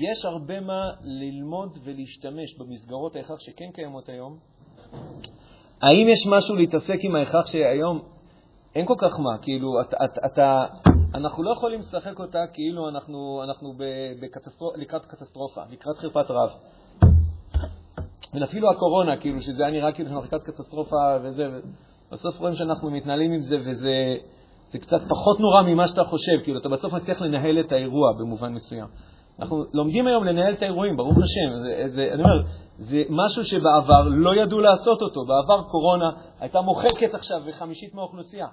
[0.00, 4.38] יש הרבה מה ללמוד ולהשתמש במסגרות ההכרח שכן קיימות היום.
[5.82, 8.00] האם יש משהו להתעסק עם ההכרח שהיום
[8.74, 10.64] אין כל כך מה, כאילו, אתה, אתה, אתה,
[11.14, 13.72] אנחנו לא יכולים לשחק אותה כאילו אנחנו, אנחנו
[14.20, 16.50] בקטסטרופ, לקראת קטסטרופה, לקראת חרפת רעב.
[18.40, 21.48] ואפילו הקורונה, כאילו, שזה היה נראה כאילו שאנחנו לקראת קטסטרופה וזה,
[22.12, 24.16] בסוף רואים שאנחנו מתנהלים עם זה וזה
[24.70, 28.52] זה קצת פחות נורא ממה שאתה חושב, כאילו, אתה בסוף מצליח לנהל את האירוע במובן
[28.52, 28.86] מסוים.
[29.40, 31.62] אנחנו לומדים היום לנהל את האירועים, ברוך השם.
[31.62, 32.42] זה, זה, אני אומר,
[32.78, 35.24] זה משהו שבעבר לא ידעו לעשות אותו.
[35.26, 36.10] בעבר קורונה
[36.40, 38.46] הייתה מוחקת עכשיו וחמישית מהאוכלוסייה.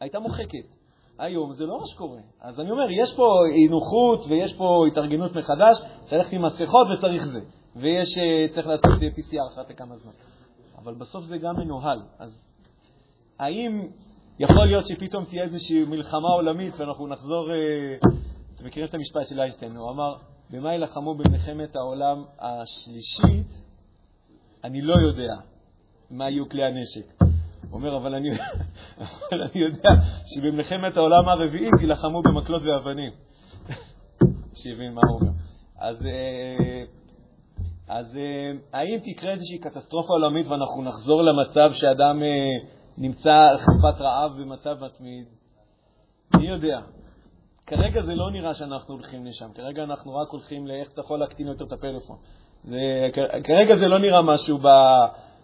[0.00, 0.80] הייתה מוחקת.
[1.18, 2.18] היום זה לא מה שקורה.
[2.40, 7.26] אז אני אומר, יש פה אי-נוחות ויש פה התארגנות מחדש, צריך ללכת עם מסכות וצריך
[7.26, 7.40] זה.
[7.76, 10.12] ויש, אה, צריך לעשות PCR אחת לכמה זמן.
[10.78, 11.98] אבל בסוף זה גם מנוהל.
[12.18, 12.42] אז
[13.38, 13.88] האם
[14.38, 17.48] יכול להיות שפתאום תהיה איזושהי מלחמה עולמית ואנחנו נחזור...
[18.60, 20.14] אתם מכירים את המשפט של איינשטיין, הוא אמר,
[20.50, 23.62] במה יילחמו במלחמת העולם השלישית?
[24.64, 25.34] אני לא יודע
[26.10, 27.20] מה יהיו כלי הנשק.
[27.20, 27.28] הוא
[27.72, 28.28] אומר, אבל אני,
[28.98, 29.88] אבל אני יודע
[30.26, 33.12] שבמלחמת העולם הרביעית יילחמו במקלות ואבנים.
[34.62, 35.32] שהבין מה הוא אומר.
[35.78, 36.84] אז, אה,
[37.88, 44.00] אז אה, האם תקרה איזושהי קטסטרופה עולמית ואנחנו נחזור למצב שאדם אה, נמצא על חרפת
[44.00, 45.26] רעב במצב מתמיד?
[46.36, 46.80] מי יודע?
[47.66, 51.46] כרגע זה לא נראה שאנחנו הולכים לשם, כרגע אנחנו רק הולכים לאיך אתה יכול להקטין
[51.46, 52.16] יותר את הפלאפון.
[52.64, 53.08] זה,
[53.44, 54.68] כרגע זה לא נראה משהו ב,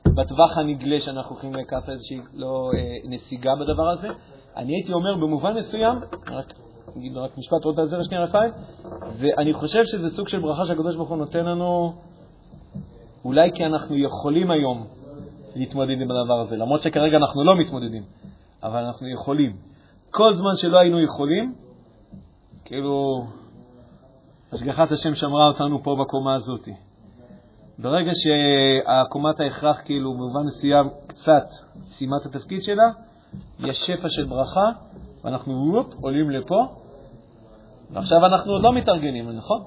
[0.06, 4.08] בטווח הנגלה שאנחנו הולכים לקחת איזושהי לא, אה, נסיגה בדבר הזה.
[4.56, 6.52] אני הייתי אומר במובן מסוים, רק
[7.14, 8.50] רק משפט עוד על זה שנייה רפאל,
[9.18, 11.92] ואני חושב שזה סוג של ברכה שהקדוש ברוך הוא נותן לנו,
[13.24, 14.86] אולי כי אנחנו יכולים היום
[15.56, 18.02] להתמודד עם הדבר הזה, למרות שכרגע אנחנו לא מתמודדים,
[18.62, 19.56] אבל אנחנו יכולים.
[20.10, 21.54] כל זמן שלא היינו יכולים,
[22.66, 23.24] כאילו,
[24.52, 26.68] השגחת השם שמרה אותנו פה בקומה הזאת.
[27.78, 31.46] ברגע שהקומת ההכרח, כאילו, במובן מסוים, קצת
[31.90, 32.90] סיימה את התפקיד שלה,
[33.58, 34.70] יש שפע של ברכה,
[35.24, 36.66] ואנחנו וופ, עולים לפה,
[37.90, 39.64] ועכשיו אנחנו עוד לא מתארגנים, נכון?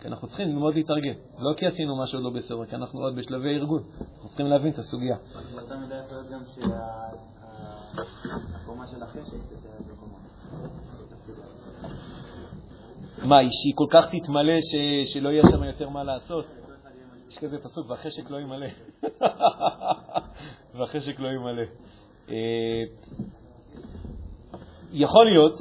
[0.00, 1.14] כי אנחנו צריכים ללמוד להתארגן.
[1.38, 3.82] לא כי עשינו משהו לא בסדר, כי אנחנו עוד בשלבי ארגון.
[4.00, 5.16] אנחנו צריכים להבין את הסוגיה.
[5.54, 6.40] באותה מידה יכול להיות גם
[8.64, 9.36] שהקומה של החשק.
[13.24, 14.74] מה, שהיא כל כך תתמלא ש...
[15.12, 16.44] שלא יהיה שם יותר מה לעשות?
[17.28, 18.66] יש כזה פסוק, והחשק לא ימלא.
[20.74, 21.62] והחשק לא ימלא.
[22.30, 22.82] אה,
[24.92, 25.54] יכול להיות,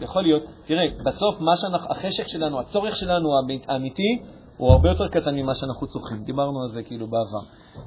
[0.00, 3.28] יכול להיות, תראה, בסוף מה שאנחנו, החשק שלנו, הצורך שלנו
[3.68, 4.22] האמיתי,
[4.56, 6.24] הוא הרבה יותר קטן ממה שאנחנו צורכים.
[6.24, 7.44] דיברנו על זה כאילו בעבר.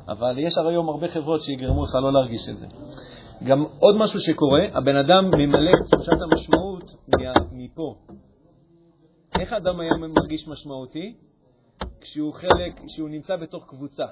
[0.08, 2.68] אבל יש הרי היום הרבה חברות שיגרמו לך לא להרגיש את זה.
[3.44, 6.84] גם עוד משהו שקורה, הבן אדם ממלא את תחושת המשמעות
[7.52, 7.96] מפה,
[9.50, 11.14] איך אדם היה מרגיש משמעותי?
[12.02, 14.06] כשהוא חלק, כשהוא נמצא בתוך קבוצה,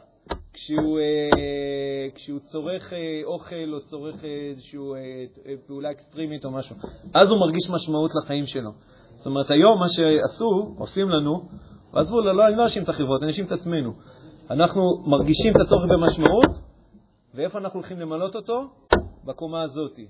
[0.54, 6.52] כשהוא, אה, כשהוא צורך אה, אוכל או צורך אה, איזושהי אה, אה, פעולה אקסטרימית או
[6.52, 6.76] משהו,
[7.14, 8.72] אז הוא מרגיש משמעות לחיים שלו.
[9.18, 11.50] זאת אומרת, היום מה שעשו, עושים לנו,
[11.94, 13.94] ועזבו, לא, לא, אני לא אאשים את החברות, אני אאשים את עצמנו.
[14.50, 16.52] אנחנו מרגישים את הצורך במשמעות,
[17.34, 18.68] ואיפה אנחנו הולכים למלות אותו?
[19.26, 20.08] בקומה הזאתי.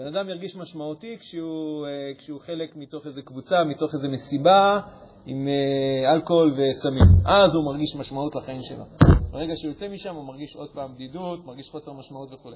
[0.00, 4.80] בן אדם ירגיש משמעותי כשהוא, אה, כשהוא חלק מתוך איזו קבוצה, מתוך איזו מסיבה
[5.26, 7.04] עם אה, אלכוהול וסמים.
[7.24, 8.84] אז הוא מרגיש משמעות לחיים שלו.
[9.30, 12.50] ברגע שהוא יוצא משם הוא מרגיש עוד פעם בדידות, מרגיש חוסר משמעות וכו'.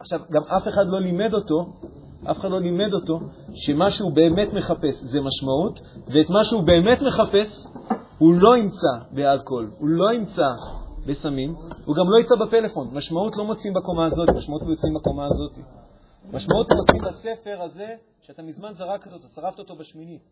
[0.00, 1.66] עכשיו, גם אף אחד לא לימד אותו,
[2.30, 3.20] אף אחד לא לימד אותו
[3.54, 7.66] שמה שהוא באמת מחפש זה משמעות, ואת מה שהוא באמת מחפש
[8.18, 10.48] הוא לא ימצא באלכוהול, הוא לא ימצא
[11.06, 11.54] בסמים,
[11.84, 12.88] הוא גם לא ימצא בפלאפון.
[12.92, 15.83] משמעות לא מוצאים בקומה הזאת, משמעות מוצאים בקומה הזאת.
[16.32, 20.22] משמעות מוצאים בספר הזה, שאתה מזמן זרקת אותו, שרפת אותו בשמינית,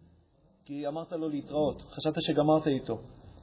[0.64, 2.98] כי אמרת לו להתראות, חשבת שגמרת איתו.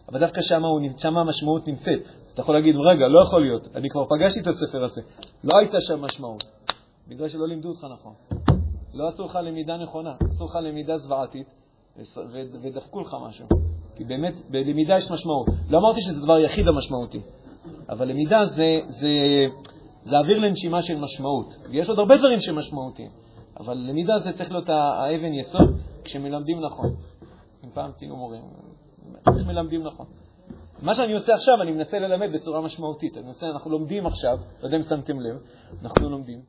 [0.09, 0.61] אבל דווקא שם,
[0.97, 2.01] שם המשמעות נמצאת.
[2.33, 5.01] אתה יכול להגיד, רגע, לא יכול להיות, אני כבר פגשתי את הספר הזה.
[5.43, 6.43] לא הייתה שם משמעות,
[7.07, 8.13] בגלל שלא לימדו אותך נכון.
[8.93, 11.47] לא עשו לך למידה נכונה, עשו לך למידה זוועתית
[12.61, 13.47] ודפקו לך משהו.
[13.95, 15.47] כי באמת, בלמידה יש משמעות.
[15.69, 17.21] לא אמרתי שזה דבר יחיד המשמעותי,
[17.89, 19.09] אבל למידה זה, זה,
[20.09, 21.47] זה אוויר לנשימה של משמעות.
[21.69, 23.11] ויש עוד הרבה דברים שהם משמעותיים,
[23.59, 25.69] אבל למידה זה צריך להיות האבן יסוד
[26.03, 26.95] כשמלמדים נכון.
[27.63, 28.41] אם פעם תהיו מורים,
[29.27, 30.05] איך מלמדים נכון.
[30.81, 33.17] מה שאני עושה עכשיו, אני מנסה ללמד בצורה משמעותית.
[33.17, 35.37] אני מנסה, אנחנו לומדים עכשיו, לא יודע אם שמתם לב,
[35.83, 36.41] אנחנו לומדים,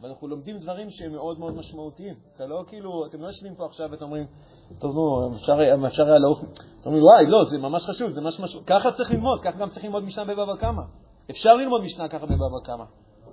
[0.00, 2.14] אבל אנחנו לומדים דברים שהם מאוד מאוד משמעותיים.
[2.36, 4.26] אתה לא כאילו, אתם לא יושבים פה עכשיו ואתם אומרים,
[4.78, 5.52] טוב, נו, אפשר,
[5.86, 6.40] אפשר היה לעוף...
[6.80, 8.60] אתם אומרים, וואי, לא, זה ממש חשוב, זה ממש משהו...
[8.66, 10.82] ככה צריך ללמוד, ככה גם צריך ללמוד משנה בבבא קמא.
[11.30, 12.84] אפשר ללמוד משנה ככה בבבא קמא.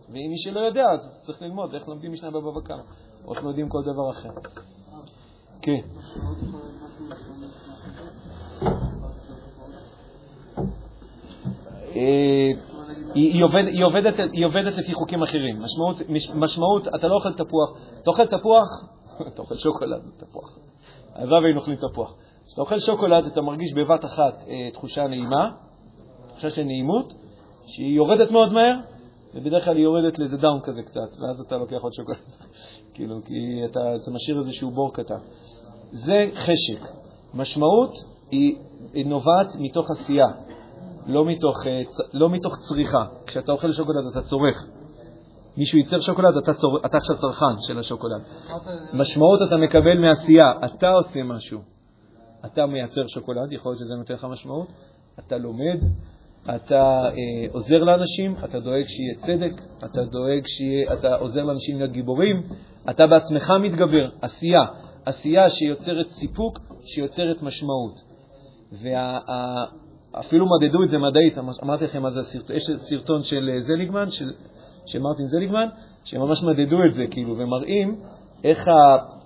[0.09, 2.81] ואם מי שלא יודע, אז צריך ללמוד איך לומדים משנה בבבא קמא,
[3.25, 4.29] או איך לומדים כל דבר אחר.
[5.61, 5.81] כן.
[11.95, 12.51] אה,
[13.15, 13.63] היא, היא, עובד,
[14.33, 15.59] היא, עובדת, לפי חוקים אחרים.
[16.35, 18.67] משמעות, אתה לא אוכל תפוח, אתה אוכל תפוח,
[19.33, 20.57] אתה אוכל שוקולד, תפוח.
[21.13, 22.15] הלוואי והיינו אוכלים תפוח.
[22.47, 25.51] כשאתה אוכל שוקולד אתה מרגיש בבת אחת אה, תחושה נעימה,
[26.27, 27.13] תחושה של נעימות,
[27.67, 28.75] שהיא יורדת מאוד מהר,
[29.35, 32.17] ובדרך כלל היא יורדת לאיזה down כזה קצת, ואז אתה לוקח עוד שוקולד.
[32.93, 35.19] כאילו, כי אתה, אתה משאיר איזשהו בור קטן.
[35.91, 36.81] זה חשק.
[37.33, 37.91] משמעות
[38.31, 38.55] היא,
[38.93, 40.27] היא נובעת מתוך עשייה.
[41.07, 41.81] לא מתוך, אה,
[42.13, 43.05] לא מתוך צריכה.
[43.27, 44.67] כשאתה אוכל שוקולד אתה צורך.
[45.57, 46.85] מישהו ייצר שוקולד, אתה, צור...
[46.85, 48.21] אתה עכשיו צרכן של השוקולד.
[48.93, 51.59] משמעות אתה מקבל מעשייה, אתה עושה משהו.
[52.45, 54.67] אתה מייצר שוקולד, יכול להיות שזה נותן לך משמעות.
[55.19, 55.79] אתה לומד,
[56.49, 61.91] אתה אה, עוזר לאנשים, אתה דואג שיהיה צדק, אתה דואג שיהיה, אתה עוזר לאנשים להיות
[61.91, 62.41] גיבורים,
[62.89, 64.61] אתה בעצמך מתגבר, עשייה,
[65.05, 68.01] עשייה שיוצרת סיפוק, שיוצרת משמעות.
[68.71, 69.19] וה,
[70.19, 74.11] אפילו מדדו את זה מדעית, אמרתי לכם מה זה הסרטון, יש סרטון של אה, זליגמן,
[74.11, 74.31] של,
[74.85, 75.67] של מרטין זליגמן,
[76.03, 77.95] שממש מדדו את זה, כאילו, ומראים
[78.43, 78.67] איך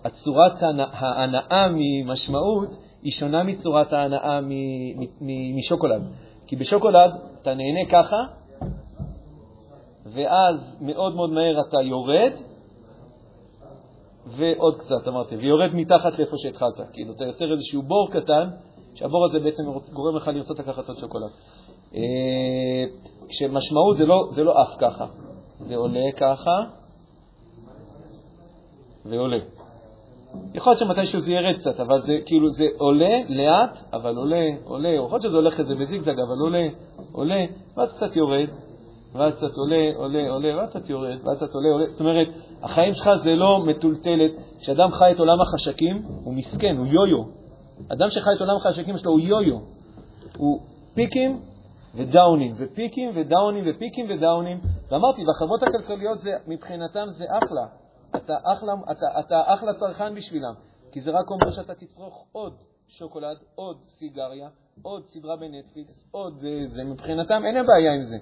[0.05, 2.69] הצורת ההנאה ממשמעות
[3.01, 4.39] היא שונה מצורת ההנאה
[5.55, 6.01] משוקולד.
[6.49, 8.17] כי בשוקולד אתה נהנה ככה,
[10.05, 12.31] ואז מאוד מאוד מהר אתה יורד,
[14.25, 16.79] ועוד קצת, אמרתי, ויורד מתחת לאיפה שהתחלת.
[16.93, 18.49] כאילו, אתה יוצר איזשהו בור קטן,
[18.95, 21.29] שהבור הזה בעצם גורם לך לרצות לקחת עוד שוקולד.
[21.95, 22.01] אה,
[23.29, 25.05] כשמשמעות זה לא, זה לא אף ככה,
[25.59, 26.51] זה עולה ככה
[29.05, 29.58] ועולה.
[30.53, 34.89] יכול להיות שמתישהו זה ירד קצת, אבל זה כאילו זה עולה לאט, אבל עולה, עולה,
[34.89, 36.67] יכול להיות שזה הולך כזה בזיגזג, אבל עולה,
[37.11, 37.45] עולה,
[37.77, 38.49] ואז קצת יורד,
[39.13, 41.85] ואז קצת עולה, עולה, עולה, ואז קצת יורד, ואז קצת עולה, עולה.
[41.89, 42.27] זאת אומרת,
[42.63, 44.31] החיים שלך זה לא מטולטלת.
[44.59, 47.23] כשאדם חי את עולם החשקים, הוא מסכן, הוא יו-יו.
[47.87, 49.57] אדם שחי את עולם החשקים שלו הוא יו-יו.
[50.37, 50.59] הוא
[50.93, 51.39] פיקים
[51.95, 54.59] ודאונים, ופיקים ודאונים ופיקים ודאונים.
[54.91, 57.88] ואמרתי, והחברות הכלכליות זה, מבחינתם זה אחלה.
[58.15, 60.53] אתה אחלה, אתה, אתה אחלה צרכן בשבילם,
[60.91, 62.53] כי זה רק אומר שאתה תצרוך עוד
[62.87, 64.49] שוקולד, עוד סיגריה,
[64.81, 68.15] עוד סדרה בנטפליקס, עוד זה, זה מבחינתם אין להם בעיה עם זה.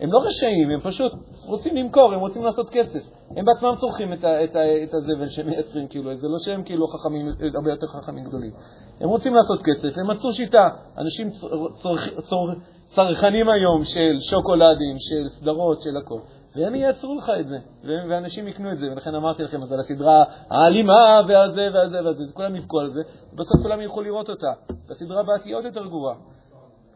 [0.00, 1.12] הם לא רשעים, הם פשוט
[1.46, 3.00] רוצים למכור, הם רוצים לעשות כסף.
[3.36, 6.62] הם בעצמם צורכים את, ה, את, ה, את הזבל שהם מייצרים, כאילו, זה לא שהם
[6.62, 8.52] כאילו חכמים, הרבה יותר חכמים גדולים.
[9.00, 10.68] הם רוצים לעשות כסף, הם מצאו שיטה.
[10.98, 12.48] אנשים צור, צור, צור,
[12.94, 16.20] צרכנים היום של שוקולדים, של סדרות, של הכול.
[16.56, 20.24] והם ייצרו לך את זה, ואנשים יקנו את זה, ולכן אמרתי לכם, אז על הסדרה
[20.50, 23.00] האלימה, והזה והזה והזה, אז כולם יבכו על זה,
[23.32, 24.52] ובסוף כולם ילכו לראות אותה.
[24.88, 26.14] והסדרה הבאה תהיה עוד יותר גרועה.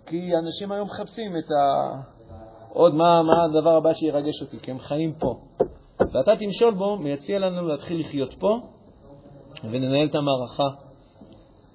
[0.06, 1.94] כי אנשים היום מחפשים את ה...
[2.72, 5.34] עוד מה, מה הדבר הבא שירגש אותי, כי הם חיים פה.
[6.12, 8.60] ואתה תמשול בו, מייציע לנו להתחיל לחיות פה,
[9.64, 10.68] וננהל את המערכה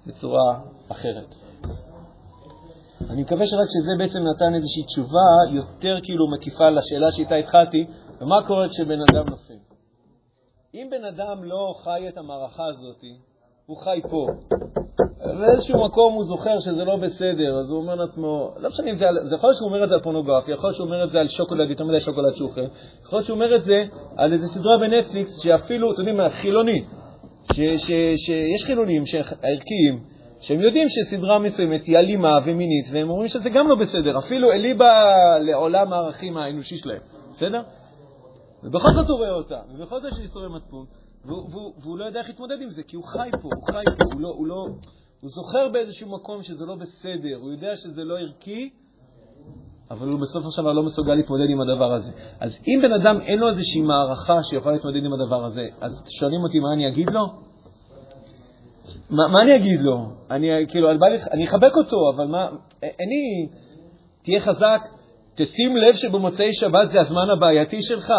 [0.06, 0.58] בצורה
[0.88, 1.45] אחרת.
[3.10, 7.86] אני מקווה שרק שזה בעצם נתן איזושהי תשובה יותר כאילו מקיפה לשאלה שאיתה התחלתי,
[8.20, 9.54] ומה קורה כשבן אדם נופל.
[10.74, 13.00] אם בן אדם לא חי את המערכה הזאת,
[13.66, 14.26] הוא חי פה.
[15.40, 19.08] באיזשהו מקום הוא זוכר שזה לא בסדר, אז הוא אומר לעצמו, לא משנה אם זה,
[19.08, 21.10] על, זה יכול להיות שהוא אומר את זה על פורנוגרפיה, יכול להיות שהוא אומר את
[21.10, 22.60] זה על שוקולד, יותר מדי שוקולד אוכל,
[23.02, 23.84] יכול להיות שהוא אומר את זה
[24.16, 26.84] על איזה סדרה בנטפליקס שאפילו, אתם יודעים מה, חילוני,
[27.52, 29.02] שיש חילונים
[29.42, 34.52] ערכיים, שהם יודעים שסדרה מסוימת היא אלימה ומינית, והם אומרים שזה גם לא בסדר, אפילו
[34.52, 34.92] אליבא
[35.40, 37.00] לעולם הערכים האנושי שלהם,
[37.32, 37.62] בסדר?
[38.62, 40.86] ובכל זאת הוא רואה אותה, ובכל זאת יש איסורי מצפון,
[41.24, 43.84] והוא, והוא, והוא לא יודע איך להתמודד עם זה, כי הוא חי פה, הוא חי
[43.98, 44.66] פה, הוא, לא, הוא, לא,
[45.20, 48.70] הוא זוכר באיזשהו מקום שזה לא בסדר, הוא יודע שזה לא ערכי,
[49.90, 52.10] אבל הוא בסוף עכשיו לא מסוגל להתמודד עם הדבר הזה.
[52.40, 56.40] אז אם בן אדם אין לו איזושהי מערכה שיכולה להתמודד עם הדבר הזה, אז שואלים
[56.40, 57.26] אותי מה אני אגיד לו?
[59.10, 60.08] מה, מה אני אגיד לו?
[60.30, 60.90] אני כאילו,
[61.32, 62.48] אני אחבק אותו, אבל מה,
[62.82, 63.48] אני,
[64.22, 64.80] תהיה חזק,
[65.34, 68.12] תשים לב שבמוצאי שבת זה הזמן הבעייתי שלך.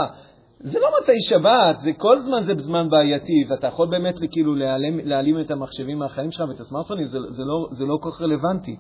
[0.60, 5.00] זה לא מוצאי שבת, זה כל זמן זה זמן בעייתי, ואתה יכול באמת כאילו להעלים,
[5.04, 8.76] להעלים את המחשבים מהחיים שלך ואת הסמארטפונים, זה, זה, לא, לא כל כך רלוונטי.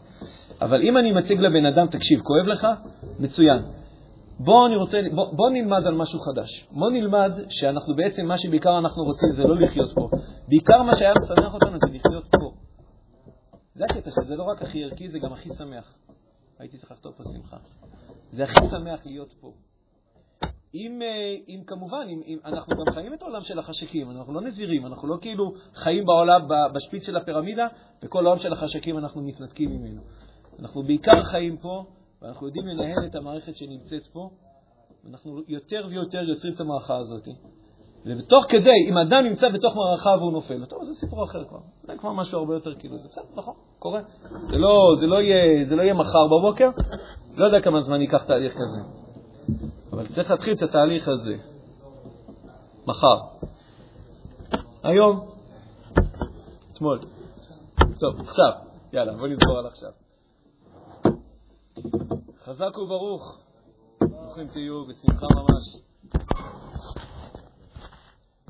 [0.62, 2.68] אבל אם אני מציג לבן אדם, תקשיב, כואב לך?
[3.20, 3.60] מצוין.
[4.40, 6.68] בוא, אני רוצה, בוא, בוא נלמד על משהו חדש.
[6.72, 10.10] בוא נלמד שאנחנו בעצם, מה שבעיקר אנחנו רוצים זה לא לחיות פה.
[10.48, 12.52] בעיקר מה שהיה משמח אותנו זה לחיות פה.
[13.76, 15.94] זה הקטע שזה לא רק הכי ערכי, זה גם הכי שמח.
[16.60, 17.58] הייתי צריך לכתוב פה שמחה.
[18.32, 19.52] זה הכי שמח להיות פה.
[20.74, 24.42] אם, אה, אם כמובן, אם, אם אנחנו גם חיים את העולם של החשקים, אנחנו לא
[24.42, 26.42] נזירים, אנחנו לא כאילו חיים בעולם,
[26.74, 27.68] בשפיץ של הפירמידה,
[28.04, 30.02] וכל העולם של החשקים אנחנו מתנתקים ממנו.
[30.60, 31.86] אנחנו בעיקר חיים פה,
[32.22, 34.30] ואנחנו יודעים לנהל את המערכת שנמצאת פה,
[35.03, 37.28] ואנחנו יותר ויותר יוצרים את המערכה הזאת.
[38.05, 41.59] ותוך כדי, אם אדם נמצא בתוך מערכה והוא נופל, טוב, זה סיפור אחר כבר.
[41.84, 44.01] זה כבר משהו הרבה יותר כאילו, זה בסדר, נכון, קורה.
[44.49, 46.70] זה לא, זה לא, יהיה, זה לא יהיה מחר בבוקר,
[47.36, 49.07] לא יודע כמה זמן ייקח תהליך כזה.
[49.91, 51.38] אבל צריך להתחיל את התהליך הזה.
[52.88, 53.18] מחר.
[54.84, 55.28] היום.
[56.74, 56.99] אתמול.
[57.99, 58.51] טוב, עכשיו.
[58.93, 60.07] יאללה, בוא נסגור על עכשיו.
[62.43, 63.38] חזק וברוך.
[64.01, 65.78] ברוכים תהיו, בשמחה ממש.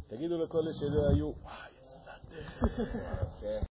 [0.07, 1.69] תגידו לכל אלה שלא היו, וואי,
[3.41, 3.65] דרך.